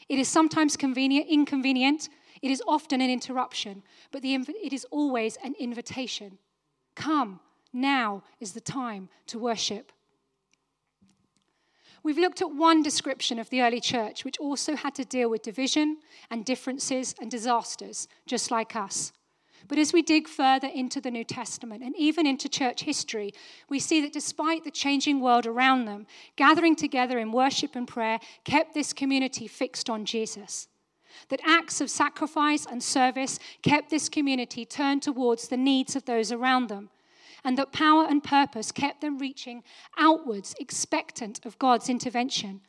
It 0.09 0.19
is 0.19 0.29
sometimes 0.29 0.77
convenient, 0.77 1.27
inconvenient, 1.29 2.09
it 2.43 2.51
is 2.51 2.63
often 2.67 3.01
an 3.01 3.11
interruption, 3.11 3.83
but 4.11 4.23
the, 4.23 4.35
it 4.35 4.73
is 4.73 4.85
always 4.91 5.37
an 5.43 5.55
invitation. 5.59 6.39
Come, 6.95 7.41
now 7.73 8.23
is 8.39 8.53
the 8.53 8.61
time 8.61 9.09
to 9.29 9.39
worship. 9.39 9.93
We've 12.05 12.19
looked 12.19 12.43
at 12.43 12.55
one 12.55 12.83
description 12.83 13.39
of 13.39 13.49
the 13.49 13.63
early 13.63 13.81
church, 13.81 14.27
which 14.27 14.39
also 14.39 14.77
had 14.77 14.95
to 14.97 15.07
deal 15.07 15.31
with 15.31 15.41
division 15.41 15.97
and 16.31 16.45
differences 16.45 17.15
and 17.19 17.31
disasters, 17.31 18.09
just 18.27 18.51
like 18.51 18.77
us. 18.77 19.11
But 19.67 19.79
as 19.79 19.95
we 19.95 20.03
dig 20.03 20.29
further 20.29 20.69
into 20.69 21.01
the 21.01 21.11
New 21.11 21.25
Testament 21.25 21.83
and 21.83 21.97
even 21.97 22.27
into 22.27 22.47
church 22.51 22.83
history, 22.83 23.33
we 23.71 23.79
see 23.79 24.03
that 24.03 24.13
despite 24.13 24.65
the 24.65 24.71
changing 24.71 25.21
world 25.21 25.47
around 25.47 25.87
them, 25.87 26.07
gathering 26.37 26.77
together 26.77 27.19
in 27.19 27.33
worship 27.33 27.75
and 27.75 27.89
prayer 27.89 28.21
kept 28.45 28.75
this 28.75 28.93
community 28.93 29.47
fixed 29.47 29.89
on 29.89 30.05
Jesus. 30.05 30.69
That 31.31 31.41
acts 31.47 31.81
of 31.81 31.89
sacrifice 31.89 32.67
and 32.67 32.83
service 32.83 33.39
kept 33.63 33.89
this 33.89 34.11
community 34.11 34.67
turned 34.67 35.01
towards 35.01 35.49
the 35.49 35.57
needs 35.57 35.97
of 35.97 36.05
those 36.05 36.31
around 36.31 36.69
them 36.69 36.91
and 37.45 37.59
that 37.59 37.73
power 37.73 38.07
and 38.09 38.25
purpose 38.25 38.73
kept 38.73 39.03
them 39.03 39.19
reaching 39.19 39.63
outwards, 39.99 40.55
expectant 40.59 41.45
of 41.45 41.59
God's 41.59 41.89
intervention. 41.89 42.63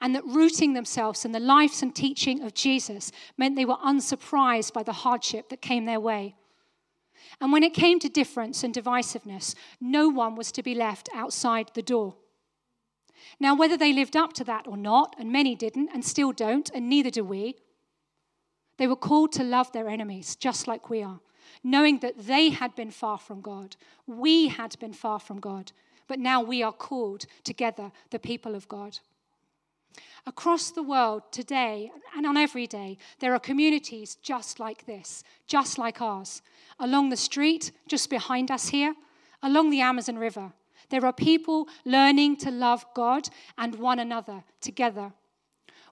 And 0.00 0.14
that 0.14 0.24
rooting 0.24 0.74
themselves 0.74 1.24
in 1.24 1.32
the 1.32 1.40
life 1.40 1.82
and 1.82 1.94
teaching 1.94 2.42
of 2.42 2.54
Jesus 2.54 3.10
meant 3.36 3.56
they 3.56 3.64
were 3.64 3.78
unsurprised 3.82 4.72
by 4.72 4.84
the 4.84 4.92
hardship 4.92 5.48
that 5.48 5.60
came 5.60 5.86
their 5.86 5.98
way. 5.98 6.36
And 7.40 7.52
when 7.52 7.64
it 7.64 7.74
came 7.74 7.98
to 7.98 8.08
difference 8.08 8.62
and 8.62 8.72
divisiveness, 8.72 9.56
no 9.80 10.08
one 10.08 10.36
was 10.36 10.52
to 10.52 10.62
be 10.62 10.74
left 10.74 11.08
outside 11.12 11.72
the 11.74 11.82
door. 11.82 12.14
Now, 13.40 13.56
whether 13.56 13.76
they 13.76 13.92
lived 13.92 14.16
up 14.16 14.32
to 14.34 14.44
that 14.44 14.68
or 14.68 14.76
not, 14.76 15.16
and 15.18 15.32
many 15.32 15.56
didn't, 15.56 15.90
and 15.92 16.04
still 16.04 16.30
don't, 16.30 16.70
and 16.72 16.88
neither 16.88 17.10
do 17.10 17.24
we, 17.24 17.56
they 18.76 18.86
were 18.86 18.96
called 18.96 19.32
to 19.32 19.42
love 19.42 19.72
their 19.72 19.88
enemies, 19.88 20.36
just 20.36 20.68
like 20.68 20.88
we 20.88 21.02
are 21.02 21.20
knowing 21.62 21.98
that 22.00 22.18
they 22.18 22.50
had 22.50 22.74
been 22.74 22.90
far 22.90 23.18
from 23.18 23.40
God. 23.40 23.76
We 24.06 24.48
had 24.48 24.78
been 24.78 24.92
far 24.92 25.18
from 25.18 25.40
God, 25.40 25.72
but 26.06 26.18
now 26.18 26.42
we 26.42 26.62
are 26.62 26.72
called 26.72 27.26
together, 27.44 27.92
the 28.10 28.18
people 28.18 28.54
of 28.54 28.68
God. 28.68 28.98
Across 30.26 30.72
the 30.72 30.82
world 30.82 31.22
today 31.32 31.90
and 32.16 32.26
on 32.26 32.36
every 32.36 32.66
day, 32.66 32.98
there 33.20 33.34
are 33.34 33.40
communities 33.40 34.16
just 34.16 34.60
like 34.60 34.86
this, 34.86 35.24
just 35.46 35.78
like 35.78 36.00
ours. 36.02 36.42
Along 36.78 37.08
the 37.08 37.16
street, 37.16 37.72
just 37.86 38.10
behind 38.10 38.50
us 38.50 38.68
here, 38.68 38.94
along 39.42 39.70
the 39.70 39.80
Amazon 39.80 40.18
River, 40.18 40.52
there 40.90 41.04
are 41.04 41.12
people 41.12 41.68
learning 41.84 42.36
to 42.38 42.50
love 42.50 42.84
God 42.94 43.28
and 43.56 43.74
one 43.76 43.98
another 43.98 44.44
together. 44.60 45.12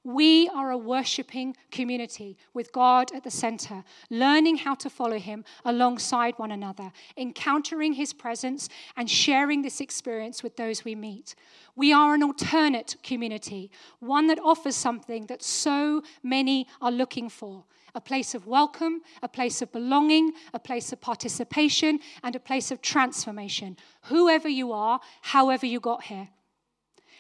We 0.07 0.49
are 0.51 0.71
a 0.71 0.79
worshiping 0.79 1.57
community 1.73 2.39
with 2.55 2.71
God 2.71 3.11
at 3.13 3.25
the 3.25 3.31
center, 3.33 3.83
learning 4.09 4.59
how 4.59 4.77
to 4.77 4.89
follow 4.89 5.19
Him 5.19 5.45
alongside 5.65 6.35
one 6.37 6.53
another, 6.53 6.93
encountering 7.17 7.95
His 7.95 8.13
presence, 8.13 8.69
and 8.97 9.11
sharing 9.11 9.63
this 9.63 9.81
experience 9.81 10.45
with 10.45 10.57
those 10.57 10.85
we 10.85 10.95
meet. 10.95 11.35
We 11.75 11.93
are 11.93 12.15
an 12.15 12.23
alternate 12.23 12.95
community, 13.03 13.73
one 13.99 14.29
that 14.29 14.39
offers 14.39 14.77
something 14.77 15.27
that 15.27 15.43
so 15.43 16.05
many 16.23 16.69
are 16.81 16.93
looking 16.93 17.29
for 17.29 17.65
a 17.97 18.01
place 18.01 18.33
of 18.33 18.47
welcome, 18.47 19.01
a 19.25 19.29
place 19.29 19.61
of 19.61 19.73
belonging, 19.73 20.31
a 20.55 20.61
place 20.61 20.93
of 20.93 21.01
participation, 21.01 21.99
and 22.23 22.37
a 22.37 22.39
place 22.39 22.71
of 22.71 22.81
transformation. 22.81 23.77
Whoever 24.03 24.49
you 24.49 24.71
are, 24.71 25.01
however 25.23 25.67
you 25.67 25.81
got 25.81 26.05
here. 26.05 26.29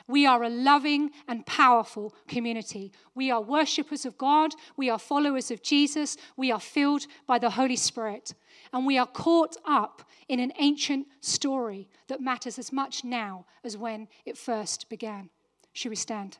We 0.08 0.24
are 0.26 0.42
a 0.44 0.48
loving 0.48 1.10
and 1.26 1.44
powerful 1.46 2.14
community. 2.28 2.92
We 3.14 3.30
are 3.30 3.40
worshippers 3.40 4.06
of 4.06 4.16
God. 4.16 4.52
We 4.76 4.88
are 4.88 4.98
followers 4.98 5.50
of 5.50 5.62
Jesus. 5.62 6.16
We 6.36 6.52
are 6.52 6.60
filled 6.60 7.06
by 7.26 7.38
the 7.38 7.50
Holy 7.50 7.76
Spirit. 7.76 8.34
And 8.72 8.86
we 8.86 8.98
are 8.98 9.06
caught 9.06 9.56
up 9.64 10.02
in 10.28 10.38
an 10.38 10.52
ancient 10.58 11.06
story 11.20 11.88
that 12.08 12.20
matters 12.20 12.58
as 12.58 12.72
much 12.72 13.04
now 13.04 13.46
as 13.64 13.76
when 13.76 14.08
it 14.24 14.38
first 14.38 14.88
began. 14.88 15.30
Should 15.72 15.90
we 15.90 15.96
stand? 15.96 16.38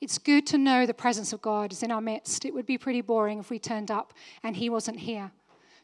It's 0.00 0.18
good 0.18 0.46
to 0.48 0.58
know 0.58 0.84
the 0.84 0.94
presence 0.94 1.32
of 1.32 1.40
God 1.40 1.72
is 1.72 1.82
in 1.82 1.90
our 1.90 2.00
midst. 2.00 2.44
It 2.44 2.52
would 2.52 2.66
be 2.66 2.76
pretty 2.76 3.00
boring 3.00 3.38
if 3.38 3.50
we 3.50 3.58
turned 3.58 3.90
up 3.90 4.12
and 4.42 4.56
He 4.56 4.68
wasn't 4.68 5.00
here. 5.00 5.30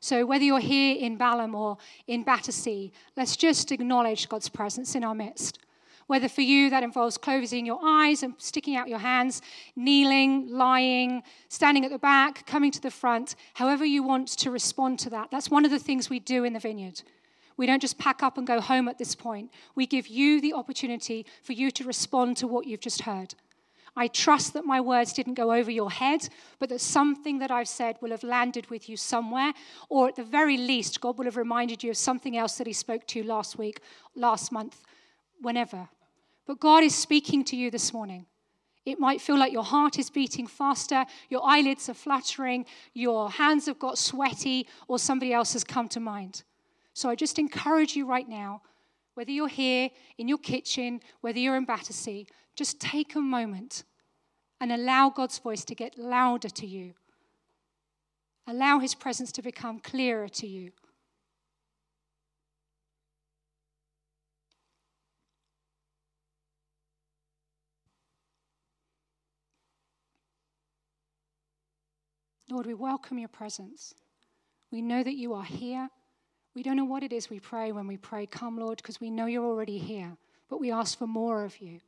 So, 0.00 0.26
whether 0.26 0.44
you're 0.44 0.58
here 0.58 0.96
in 0.98 1.16
Balham 1.16 1.54
or 1.54 1.78
in 2.08 2.24
Battersea, 2.24 2.92
let's 3.16 3.36
just 3.36 3.70
acknowledge 3.70 4.28
God's 4.28 4.48
presence 4.48 4.94
in 4.94 5.04
our 5.04 5.14
midst. 5.14 5.60
Whether 6.08 6.28
for 6.28 6.40
you 6.40 6.68
that 6.70 6.82
involves 6.82 7.16
closing 7.16 7.64
your 7.64 7.78
eyes 7.82 8.22
and 8.22 8.34
sticking 8.36 8.76
out 8.76 8.88
your 8.88 8.98
hands, 8.98 9.40
kneeling, 9.76 10.48
lying, 10.50 11.22
standing 11.48 11.84
at 11.84 11.92
the 11.92 11.98
back, 11.98 12.44
coming 12.46 12.72
to 12.72 12.82
the 12.82 12.90
front, 12.90 13.36
however 13.54 13.84
you 13.84 14.02
want 14.02 14.28
to 14.28 14.50
respond 14.50 14.98
to 14.98 15.10
that. 15.10 15.30
That's 15.30 15.50
one 15.50 15.64
of 15.64 15.70
the 15.70 15.78
things 15.78 16.10
we 16.10 16.18
do 16.18 16.44
in 16.44 16.52
the 16.52 16.58
vineyard. 16.58 17.02
We 17.56 17.66
don't 17.66 17.80
just 17.80 17.98
pack 17.98 18.22
up 18.22 18.36
and 18.36 18.46
go 18.46 18.60
home 18.60 18.88
at 18.88 18.98
this 18.98 19.14
point. 19.14 19.52
We 19.74 19.86
give 19.86 20.08
you 20.08 20.40
the 20.40 20.52
opportunity 20.52 21.24
for 21.42 21.52
you 21.52 21.70
to 21.70 21.84
respond 21.84 22.36
to 22.38 22.46
what 22.46 22.66
you've 22.66 22.80
just 22.80 23.02
heard. 23.02 23.34
I 23.94 24.08
trust 24.08 24.54
that 24.54 24.64
my 24.64 24.80
words 24.80 25.12
didn't 25.12 25.34
go 25.34 25.52
over 25.52 25.70
your 25.70 25.90
head, 25.90 26.28
but 26.58 26.70
that 26.70 26.80
something 26.80 27.38
that 27.40 27.50
I've 27.50 27.68
said 27.68 27.96
will 28.00 28.10
have 28.10 28.22
landed 28.22 28.70
with 28.70 28.88
you 28.88 28.96
somewhere, 28.96 29.52
or 29.90 30.08
at 30.08 30.16
the 30.16 30.24
very 30.24 30.56
least, 30.56 31.00
God 31.00 31.18
will 31.18 31.26
have 31.26 31.36
reminded 31.36 31.82
you 31.82 31.90
of 31.90 31.96
something 31.96 32.36
else 32.36 32.56
that 32.56 32.66
He 32.66 32.72
spoke 32.72 33.06
to 33.08 33.18
you 33.18 33.24
last 33.24 33.58
week, 33.58 33.80
last 34.14 34.50
month, 34.50 34.82
whenever. 35.42 35.88
But 36.46 36.58
God 36.58 36.82
is 36.82 36.94
speaking 36.94 37.44
to 37.44 37.56
you 37.56 37.70
this 37.70 37.92
morning. 37.92 38.26
It 38.84 38.98
might 38.98 39.20
feel 39.20 39.38
like 39.38 39.52
your 39.52 39.62
heart 39.62 39.98
is 39.98 40.10
beating 40.10 40.46
faster, 40.46 41.04
your 41.28 41.42
eyelids 41.44 41.88
are 41.88 41.94
fluttering, 41.94 42.66
your 42.94 43.30
hands 43.30 43.66
have 43.66 43.78
got 43.78 43.98
sweaty, 43.98 44.66
or 44.88 44.98
somebody 44.98 45.32
else 45.32 45.52
has 45.52 45.64
come 45.64 45.88
to 45.90 46.00
mind. 46.00 46.42
So 46.94 47.08
I 47.08 47.14
just 47.14 47.38
encourage 47.38 47.94
you 47.94 48.06
right 48.06 48.28
now, 48.28 48.62
whether 49.14 49.30
you're 49.30 49.48
here 49.48 49.90
in 50.18 50.26
your 50.28 50.38
kitchen, 50.38 51.00
whether 51.20 51.38
you're 51.38 51.56
in 51.56 51.64
Battersea, 51.64 52.26
just 52.56 52.80
take 52.80 53.14
a 53.14 53.20
moment 53.20 53.84
and 54.60 54.70
allow 54.70 55.10
God's 55.10 55.38
voice 55.38 55.64
to 55.64 55.74
get 55.74 55.98
louder 55.98 56.48
to 56.48 56.66
you. 56.66 56.94
Allow 58.46 58.78
his 58.80 58.94
presence 58.94 59.32
to 59.32 59.42
become 59.42 59.78
clearer 59.78 60.28
to 60.28 60.46
you. 60.46 60.72
Lord, 72.50 72.66
we 72.66 72.74
welcome 72.74 73.18
your 73.18 73.28
presence. 73.28 73.94
We 74.70 74.82
know 74.82 75.02
that 75.02 75.14
you 75.14 75.32
are 75.32 75.44
here. 75.44 75.88
We 76.54 76.62
don't 76.62 76.76
know 76.76 76.84
what 76.84 77.02
it 77.02 77.10
is 77.10 77.30
we 77.30 77.40
pray 77.40 77.72
when 77.72 77.86
we 77.86 77.96
pray, 77.96 78.26
Come, 78.26 78.58
Lord, 78.58 78.76
because 78.76 79.00
we 79.00 79.10
know 79.10 79.24
you're 79.24 79.44
already 79.44 79.78
here, 79.78 80.18
but 80.50 80.60
we 80.60 80.70
ask 80.70 80.98
for 80.98 81.06
more 81.06 81.44
of 81.44 81.58
you. 81.62 81.80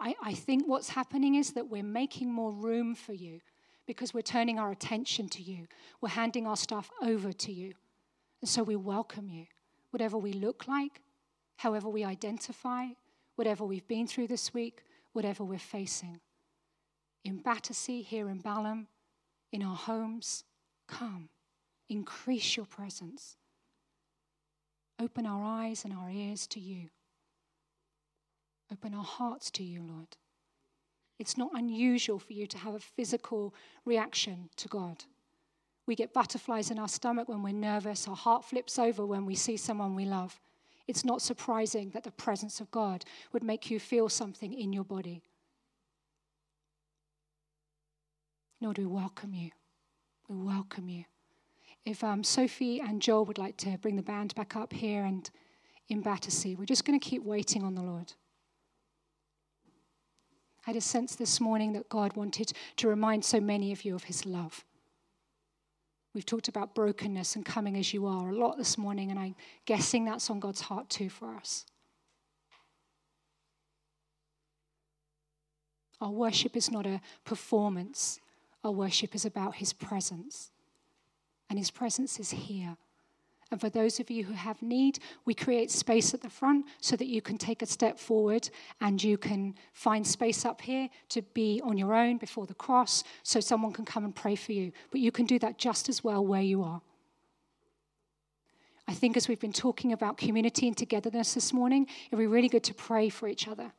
I, 0.00 0.14
I 0.22 0.34
think 0.34 0.66
what's 0.66 0.88
happening 0.88 1.34
is 1.34 1.52
that 1.52 1.68
we're 1.68 1.82
making 1.82 2.32
more 2.32 2.52
room 2.52 2.94
for 2.94 3.12
you 3.12 3.40
because 3.86 4.14
we're 4.14 4.22
turning 4.22 4.58
our 4.58 4.70
attention 4.70 5.28
to 5.30 5.42
you. 5.42 5.66
We're 6.00 6.10
handing 6.10 6.46
our 6.46 6.56
stuff 6.56 6.90
over 7.02 7.32
to 7.32 7.52
you. 7.52 7.72
And 8.40 8.48
so 8.48 8.62
we 8.62 8.76
welcome 8.76 9.28
you, 9.28 9.46
whatever 9.90 10.16
we 10.18 10.32
look 10.32 10.68
like, 10.68 11.00
however 11.56 11.88
we 11.88 12.04
identify, 12.04 12.86
whatever 13.36 13.64
we've 13.64 13.86
been 13.88 14.06
through 14.06 14.28
this 14.28 14.52
week, 14.54 14.82
whatever 15.12 15.44
we're 15.44 15.58
facing. 15.58 16.20
In 17.24 17.38
Battersea, 17.38 18.02
here 18.02 18.28
in 18.28 18.38
Balham, 18.38 18.86
in 19.52 19.62
our 19.62 19.76
homes. 19.76 20.44
Come, 20.86 21.28
increase 21.88 22.56
your 22.56 22.66
presence. 22.66 23.36
Open 25.00 25.26
our 25.26 25.42
eyes 25.42 25.84
and 25.84 25.92
our 25.92 26.10
ears 26.10 26.46
to 26.48 26.60
you. 26.60 26.88
Open 28.72 28.94
our 28.94 29.04
hearts 29.04 29.50
to 29.52 29.62
you, 29.62 29.82
Lord. 29.82 30.16
It's 31.18 31.38
not 31.38 31.50
unusual 31.54 32.18
for 32.18 32.32
you 32.32 32.46
to 32.46 32.58
have 32.58 32.74
a 32.74 32.80
physical 32.80 33.54
reaction 33.84 34.50
to 34.56 34.68
God. 34.68 35.04
We 35.86 35.94
get 35.94 36.12
butterflies 36.12 36.70
in 36.70 36.78
our 36.78 36.88
stomach 36.88 37.28
when 37.28 37.42
we're 37.42 37.52
nervous, 37.52 38.08
our 38.08 38.16
heart 38.16 38.44
flips 38.44 38.78
over 38.78 39.06
when 39.06 39.24
we 39.24 39.34
see 39.34 39.56
someone 39.56 39.94
we 39.94 40.04
love. 40.04 40.40
It's 40.88 41.04
not 41.04 41.22
surprising 41.22 41.90
that 41.90 42.04
the 42.04 42.10
presence 42.10 42.60
of 42.60 42.70
God 42.70 43.04
would 43.32 43.42
make 43.42 43.70
you 43.70 43.80
feel 43.80 44.08
something 44.08 44.52
in 44.52 44.72
your 44.72 44.84
body. 44.84 45.22
Lord, 48.60 48.78
we 48.78 48.86
welcome 48.86 49.34
you. 49.34 49.50
We 50.28 50.36
welcome 50.36 50.88
you. 50.88 51.04
If 51.84 52.02
um, 52.02 52.24
Sophie 52.24 52.80
and 52.80 53.00
Joel 53.00 53.26
would 53.26 53.38
like 53.38 53.56
to 53.58 53.78
bring 53.78 53.96
the 53.96 54.02
band 54.02 54.34
back 54.34 54.56
up 54.56 54.72
here 54.72 55.04
and 55.04 55.28
in 55.88 56.00
Battersea, 56.00 56.56
we're 56.56 56.64
just 56.64 56.84
going 56.84 56.98
to 56.98 57.04
keep 57.08 57.22
waiting 57.22 57.62
on 57.62 57.76
the 57.76 57.82
Lord. 57.82 58.12
I 60.66 60.70
had 60.70 60.76
a 60.76 60.80
sense 60.80 61.14
this 61.14 61.40
morning 61.40 61.74
that 61.74 61.88
God 61.88 62.16
wanted 62.16 62.52
to 62.76 62.88
remind 62.88 63.24
so 63.24 63.40
many 63.40 63.70
of 63.70 63.84
you 63.84 63.94
of 63.94 64.04
his 64.04 64.26
love. 64.26 64.64
We've 66.12 66.26
talked 66.26 66.48
about 66.48 66.74
brokenness 66.74 67.36
and 67.36 67.44
coming 67.44 67.76
as 67.76 67.94
you 67.94 68.06
are 68.06 68.30
a 68.30 68.34
lot 68.34 68.58
this 68.58 68.76
morning, 68.76 69.10
and 69.12 69.20
I'm 69.20 69.36
guessing 69.64 70.04
that's 70.04 70.28
on 70.28 70.40
God's 70.40 70.62
heart 70.62 70.88
too 70.88 71.08
for 71.08 71.36
us. 71.36 71.66
Our 76.00 76.10
worship 76.10 76.56
is 76.56 76.70
not 76.70 76.84
a 76.84 77.00
performance, 77.24 78.18
our 78.64 78.72
worship 78.72 79.14
is 79.14 79.24
about 79.24 79.56
His 79.56 79.72
presence. 79.72 80.50
And 81.48 81.60
His 81.60 81.70
presence 81.70 82.18
is 82.18 82.30
here. 82.30 82.76
And 83.50 83.60
for 83.60 83.68
those 83.68 84.00
of 84.00 84.10
you 84.10 84.24
who 84.24 84.32
have 84.32 84.60
need, 84.60 84.98
we 85.24 85.32
create 85.32 85.70
space 85.70 86.12
at 86.14 86.20
the 86.20 86.28
front 86.28 86.66
so 86.80 86.96
that 86.96 87.06
you 87.06 87.22
can 87.22 87.38
take 87.38 87.62
a 87.62 87.66
step 87.66 87.98
forward 87.98 88.50
and 88.80 89.02
you 89.02 89.16
can 89.16 89.54
find 89.72 90.04
space 90.04 90.44
up 90.44 90.60
here 90.60 90.88
to 91.10 91.22
be 91.22 91.60
on 91.62 91.78
your 91.78 91.94
own 91.94 92.16
before 92.18 92.46
the 92.46 92.54
cross 92.54 93.04
so 93.22 93.38
someone 93.38 93.72
can 93.72 93.84
come 93.84 94.04
and 94.04 94.16
pray 94.16 94.34
for 94.34 94.52
you. 94.52 94.72
But 94.90 95.00
you 95.00 95.12
can 95.12 95.26
do 95.26 95.38
that 95.38 95.58
just 95.58 95.88
as 95.88 96.02
well 96.02 96.26
where 96.26 96.42
you 96.42 96.64
are. 96.64 96.82
I 98.88 98.94
think 98.94 99.16
as 99.16 99.28
we've 99.28 99.40
been 99.40 99.52
talking 99.52 99.92
about 99.92 100.16
community 100.16 100.66
and 100.66 100.76
togetherness 100.76 101.34
this 101.34 101.52
morning, 101.52 101.86
it'd 102.08 102.18
be 102.18 102.26
really 102.26 102.48
good 102.48 102.64
to 102.64 102.74
pray 102.74 103.08
for 103.08 103.28
each 103.28 103.46
other. 103.46 103.72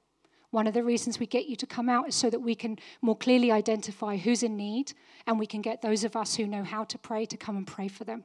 One 0.51 0.67
of 0.67 0.73
the 0.73 0.83
reasons 0.83 1.19
we 1.19 1.27
get 1.27 1.47
you 1.47 1.57
to 1.57 1.65
come 1.65 1.89
out 1.89 2.07
is 2.07 2.15
so 2.15 2.29
that 2.29 2.39
we 2.39 2.55
can 2.55 2.79
more 3.01 3.17
clearly 3.17 3.51
identify 3.51 4.15
who's 4.15 4.43
in 4.43 4.55
need 4.55 4.93
and 5.25 5.37
we 5.37 5.45
can 5.45 5.61
get 5.61 5.81
those 5.81 6.05
of 6.05 6.15
us 6.15 6.35
who 6.35 6.47
know 6.47 6.63
how 6.63 6.85
to 6.85 6.97
pray 6.97 7.25
to 7.25 7.35
come 7.35 7.57
and 7.57 7.67
pray 7.67 7.89
for 7.89 8.05
them. 8.05 8.23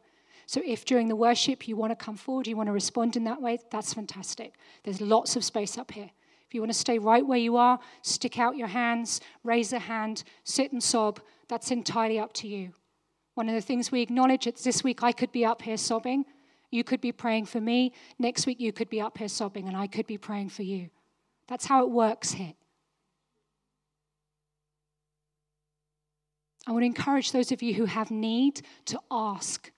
So 0.52 0.60
if 0.66 0.84
during 0.84 1.08
the 1.08 1.16
worship 1.16 1.66
you 1.66 1.76
want 1.76 1.92
to 1.92 2.04
come 2.04 2.14
forward, 2.14 2.46
you 2.46 2.58
want 2.58 2.66
to 2.66 2.74
respond 2.74 3.16
in 3.16 3.24
that 3.24 3.40
way, 3.40 3.58
that's 3.70 3.94
fantastic. 3.94 4.52
There's 4.84 5.00
lots 5.00 5.34
of 5.34 5.44
space 5.44 5.78
up 5.78 5.90
here. 5.90 6.10
If 6.46 6.52
you 6.52 6.60
want 6.60 6.70
to 6.70 6.78
stay 6.78 6.98
right 6.98 7.26
where 7.26 7.38
you 7.38 7.56
are, 7.56 7.80
stick 8.02 8.38
out 8.38 8.58
your 8.58 8.66
hands, 8.66 9.22
raise 9.44 9.72
a 9.72 9.78
hand, 9.78 10.24
sit 10.44 10.70
and 10.70 10.82
sob, 10.82 11.20
that's 11.48 11.70
entirely 11.70 12.18
up 12.18 12.34
to 12.34 12.48
you. 12.48 12.74
One 13.32 13.48
of 13.48 13.54
the 13.54 13.62
things 13.62 13.90
we 13.90 14.02
acknowledge 14.02 14.46
is 14.46 14.62
this 14.62 14.84
week 14.84 15.02
I 15.02 15.12
could 15.12 15.32
be 15.32 15.42
up 15.42 15.62
here 15.62 15.78
sobbing. 15.78 16.26
You 16.70 16.84
could 16.84 17.00
be 17.00 17.12
praying 17.12 17.46
for 17.46 17.62
me. 17.62 17.94
Next 18.18 18.44
week 18.44 18.60
you 18.60 18.74
could 18.74 18.90
be 18.90 19.00
up 19.00 19.16
here 19.16 19.28
sobbing 19.28 19.68
and 19.68 19.76
I 19.76 19.86
could 19.86 20.06
be 20.06 20.18
praying 20.18 20.50
for 20.50 20.64
you. 20.64 20.90
That's 21.48 21.64
how 21.64 21.82
it 21.82 21.90
works 21.90 22.32
here. 22.32 22.52
I 26.66 26.72
want 26.72 26.82
to 26.82 26.86
encourage 26.88 27.32
those 27.32 27.52
of 27.52 27.62
you 27.62 27.72
who 27.72 27.86
have 27.86 28.10
need 28.10 28.60
to 28.84 29.00
ask. 29.10 29.72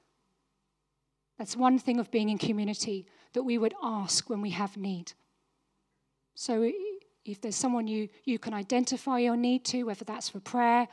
That's 1.39 1.57
one 1.57 1.79
thing 1.79 1.99
of 1.99 2.11
being 2.11 2.29
in 2.29 2.39
community, 2.39 3.07
that 3.33 3.43
we 3.43 3.59
would 3.59 3.75
ask 3.83 4.31
when 4.31 4.41
we 4.41 4.51
have 4.51 4.77
need. 4.77 5.13
So 6.35 6.71
if 7.25 7.41
there's 7.41 7.57
someone 7.57 7.87
you, 7.87 8.09
you 8.25 8.39
can 8.39 8.55
identify 8.55 9.19
your 9.19 9.37
need 9.37 9.65
to, 9.67 9.85
whether 9.85 10.05
that's 10.05 10.29
for 10.29 10.41
prayer, 10.41 10.89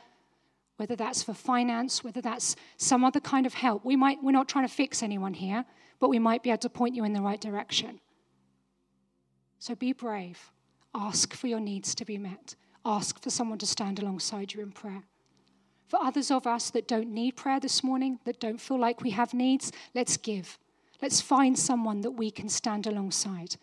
whether 0.76 0.96
that's 0.96 1.22
for 1.22 1.34
finance, 1.34 2.02
whether 2.02 2.20
that's 2.20 2.56
some 2.76 3.04
other 3.04 3.20
kind 3.20 3.46
of 3.46 3.54
help, 3.54 3.84
we 3.84 3.94
might, 3.94 4.18
we're 4.22 4.32
not 4.32 4.48
trying 4.48 4.66
to 4.66 4.72
fix 4.72 5.02
anyone 5.02 5.34
here, 5.34 5.64
but 6.00 6.08
we 6.08 6.18
might 6.18 6.42
be 6.42 6.50
able 6.50 6.58
to 6.58 6.68
point 6.68 6.94
you 6.96 7.04
in 7.04 7.12
the 7.12 7.22
right 7.22 7.40
direction. 7.40 8.00
So 9.58 9.76
be 9.76 9.92
brave. 9.92 10.50
Ask 10.94 11.34
for 11.34 11.46
your 11.46 11.60
needs 11.60 11.94
to 11.94 12.04
be 12.04 12.18
met. 12.18 12.56
Ask 12.84 13.22
for 13.22 13.30
someone 13.30 13.58
to 13.58 13.66
stand 13.66 14.00
alongside 14.00 14.52
you 14.52 14.60
in 14.60 14.72
prayer. 14.72 15.04
For 15.92 16.02
others 16.02 16.30
of 16.30 16.46
us 16.46 16.70
that 16.70 16.88
don't 16.88 17.10
need 17.10 17.36
prayer 17.36 17.60
this 17.60 17.84
morning, 17.84 18.18
that 18.24 18.40
don't 18.40 18.58
feel 18.58 18.80
like 18.80 19.02
we 19.02 19.10
have 19.10 19.34
needs, 19.34 19.70
let's 19.94 20.16
give. 20.16 20.58
Let's 21.02 21.20
find 21.20 21.58
someone 21.58 22.00
that 22.00 22.12
we 22.12 22.30
can 22.30 22.48
stand 22.48 22.86
alongside. 22.86 23.56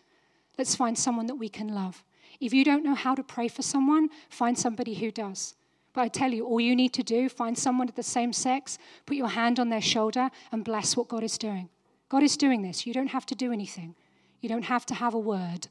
Let's 0.56 0.76
find 0.76 0.96
someone 0.96 1.26
that 1.26 1.34
we 1.34 1.48
can 1.48 1.74
love. 1.74 2.04
If 2.38 2.54
you 2.54 2.64
don't 2.64 2.84
know 2.84 2.94
how 2.94 3.16
to 3.16 3.24
pray 3.24 3.48
for 3.48 3.62
someone, 3.62 4.10
find 4.28 4.56
somebody 4.56 4.94
who 4.94 5.10
does. 5.10 5.56
But 5.92 6.02
I 6.02 6.06
tell 6.08 6.32
you, 6.32 6.46
all 6.46 6.60
you 6.60 6.76
need 6.76 6.92
to 6.92 7.02
do, 7.02 7.28
find 7.28 7.58
someone 7.58 7.88
of 7.88 7.96
the 7.96 8.04
same 8.04 8.32
sex, 8.32 8.78
put 9.06 9.16
your 9.16 9.30
hand 9.30 9.58
on 9.58 9.68
their 9.68 9.80
shoulder, 9.80 10.30
and 10.52 10.64
bless 10.64 10.96
what 10.96 11.08
God 11.08 11.24
is 11.24 11.36
doing. 11.36 11.68
God 12.08 12.22
is 12.22 12.36
doing 12.36 12.62
this. 12.62 12.86
You 12.86 12.94
don't 12.94 13.08
have 13.08 13.26
to 13.26 13.34
do 13.34 13.52
anything, 13.52 13.96
you 14.40 14.48
don't 14.48 14.66
have 14.66 14.86
to 14.86 14.94
have 14.94 15.14
a 15.14 15.18
word. 15.18 15.66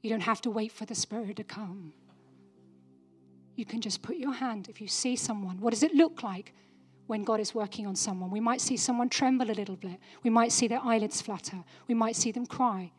You 0.00 0.10
don't 0.10 0.22
have 0.22 0.40
to 0.40 0.50
wait 0.50 0.72
for 0.72 0.86
the 0.86 0.96
Spirit 0.96 1.36
to 1.36 1.44
come. 1.44 1.92
You 3.62 3.66
can 3.66 3.80
just 3.80 4.02
put 4.02 4.16
your 4.16 4.32
hand 4.32 4.68
if 4.68 4.80
you 4.80 4.88
see 4.88 5.14
someone. 5.14 5.60
What 5.60 5.70
does 5.70 5.84
it 5.84 5.94
look 5.94 6.24
like 6.24 6.52
when 7.06 7.22
God 7.22 7.38
is 7.38 7.54
working 7.54 7.86
on 7.86 7.94
someone? 7.94 8.30
We 8.32 8.40
might 8.40 8.60
see 8.60 8.76
someone 8.76 9.08
tremble 9.08 9.48
a 9.50 9.58
little 9.60 9.76
bit. 9.76 10.00
We 10.24 10.30
might 10.30 10.50
see 10.50 10.66
their 10.66 10.80
eyelids 10.82 11.22
flutter. 11.22 11.62
We 11.86 11.94
might 11.94 12.16
see 12.16 12.32
them 12.32 12.46
cry. 12.46 12.90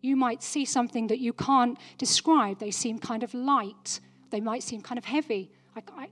You 0.00 0.16
might 0.16 0.42
see 0.42 0.64
something 0.64 1.06
that 1.06 1.20
you 1.20 1.32
can't 1.32 1.78
describe. 1.98 2.58
They 2.58 2.72
seem 2.72 2.98
kind 2.98 3.22
of 3.22 3.32
light 3.32 4.00
they 4.34 4.40
might 4.40 4.64
seem 4.64 4.80
kind 4.80 4.98
of 4.98 5.04
heavy. 5.04 5.52
Like 5.76 5.88
I, 5.96 6.08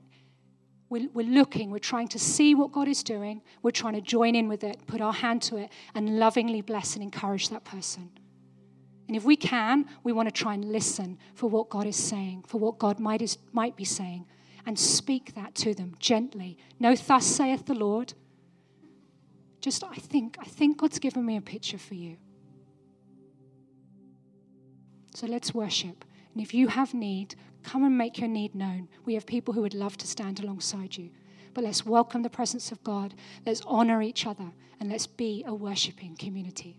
we're, 0.88 1.08
we're 1.12 1.26
looking, 1.26 1.72
we're 1.72 1.80
trying 1.80 2.06
to 2.06 2.20
see 2.20 2.54
what 2.54 2.70
God 2.70 2.86
is 2.86 3.02
doing, 3.02 3.42
we're 3.64 3.72
trying 3.72 3.94
to 3.94 4.00
join 4.00 4.36
in 4.36 4.46
with 4.46 4.62
it, 4.62 4.86
put 4.86 5.00
our 5.00 5.12
hand 5.12 5.42
to 5.42 5.56
it, 5.56 5.70
and 5.96 6.20
lovingly 6.20 6.60
bless 6.60 6.94
and 6.94 7.02
encourage 7.02 7.48
that 7.48 7.64
person. 7.64 8.10
And 9.12 9.16
if 9.18 9.24
we 9.24 9.36
can, 9.36 9.84
we 10.04 10.12
want 10.14 10.26
to 10.26 10.32
try 10.32 10.54
and 10.54 10.64
listen 10.64 11.18
for 11.34 11.50
what 11.50 11.68
God 11.68 11.86
is 11.86 11.96
saying, 11.96 12.44
for 12.46 12.56
what 12.56 12.78
God 12.78 12.98
might, 12.98 13.20
is, 13.20 13.36
might 13.52 13.76
be 13.76 13.84
saying, 13.84 14.24
and 14.64 14.78
speak 14.78 15.34
that 15.34 15.54
to 15.56 15.74
them 15.74 15.94
gently. 15.98 16.56
No, 16.80 16.96
thus 16.96 17.26
saith 17.26 17.66
the 17.66 17.74
Lord. 17.74 18.14
Just, 19.60 19.84
I 19.84 19.96
think, 19.96 20.38
I 20.40 20.46
think 20.46 20.78
God's 20.78 20.98
given 20.98 21.26
me 21.26 21.36
a 21.36 21.42
picture 21.42 21.76
for 21.76 21.92
you. 21.92 22.16
So 25.14 25.26
let's 25.26 25.52
worship. 25.52 26.06
And 26.32 26.42
if 26.42 26.54
you 26.54 26.68
have 26.68 26.94
need, 26.94 27.34
come 27.62 27.84
and 27.84 27.98
make 27.98 28.18
your 28.18 28.30
need 28.30 28.54
known. 28.54 28.88
We 29.04 29.12
have 29.12 29.26
people 29.26 29.52
who 29.52 29.60
would 29.60 29.74
love 29.74 29.98
to 29.98 30.06
stand 30.06 30.40
alongside 30.40 30.96
you. 30.96 31.10
But 31.52 31.64
let's 31.64 31.84
welcome 31.84 32.22
the 32.22 32.30
presence 32.30 32.72
of 32.72 32.82
God. 32.82 33.12
Let's 33.44 33.60
honor 33.66 34.00
each 34.00 34.24
other. 34.24 34.52
And 34.80 34.88
let's 34.88 35.06
be 35.06 35.44
a 35.46 35.52
worshiping 35.52 36.16
community. 36.16 36.78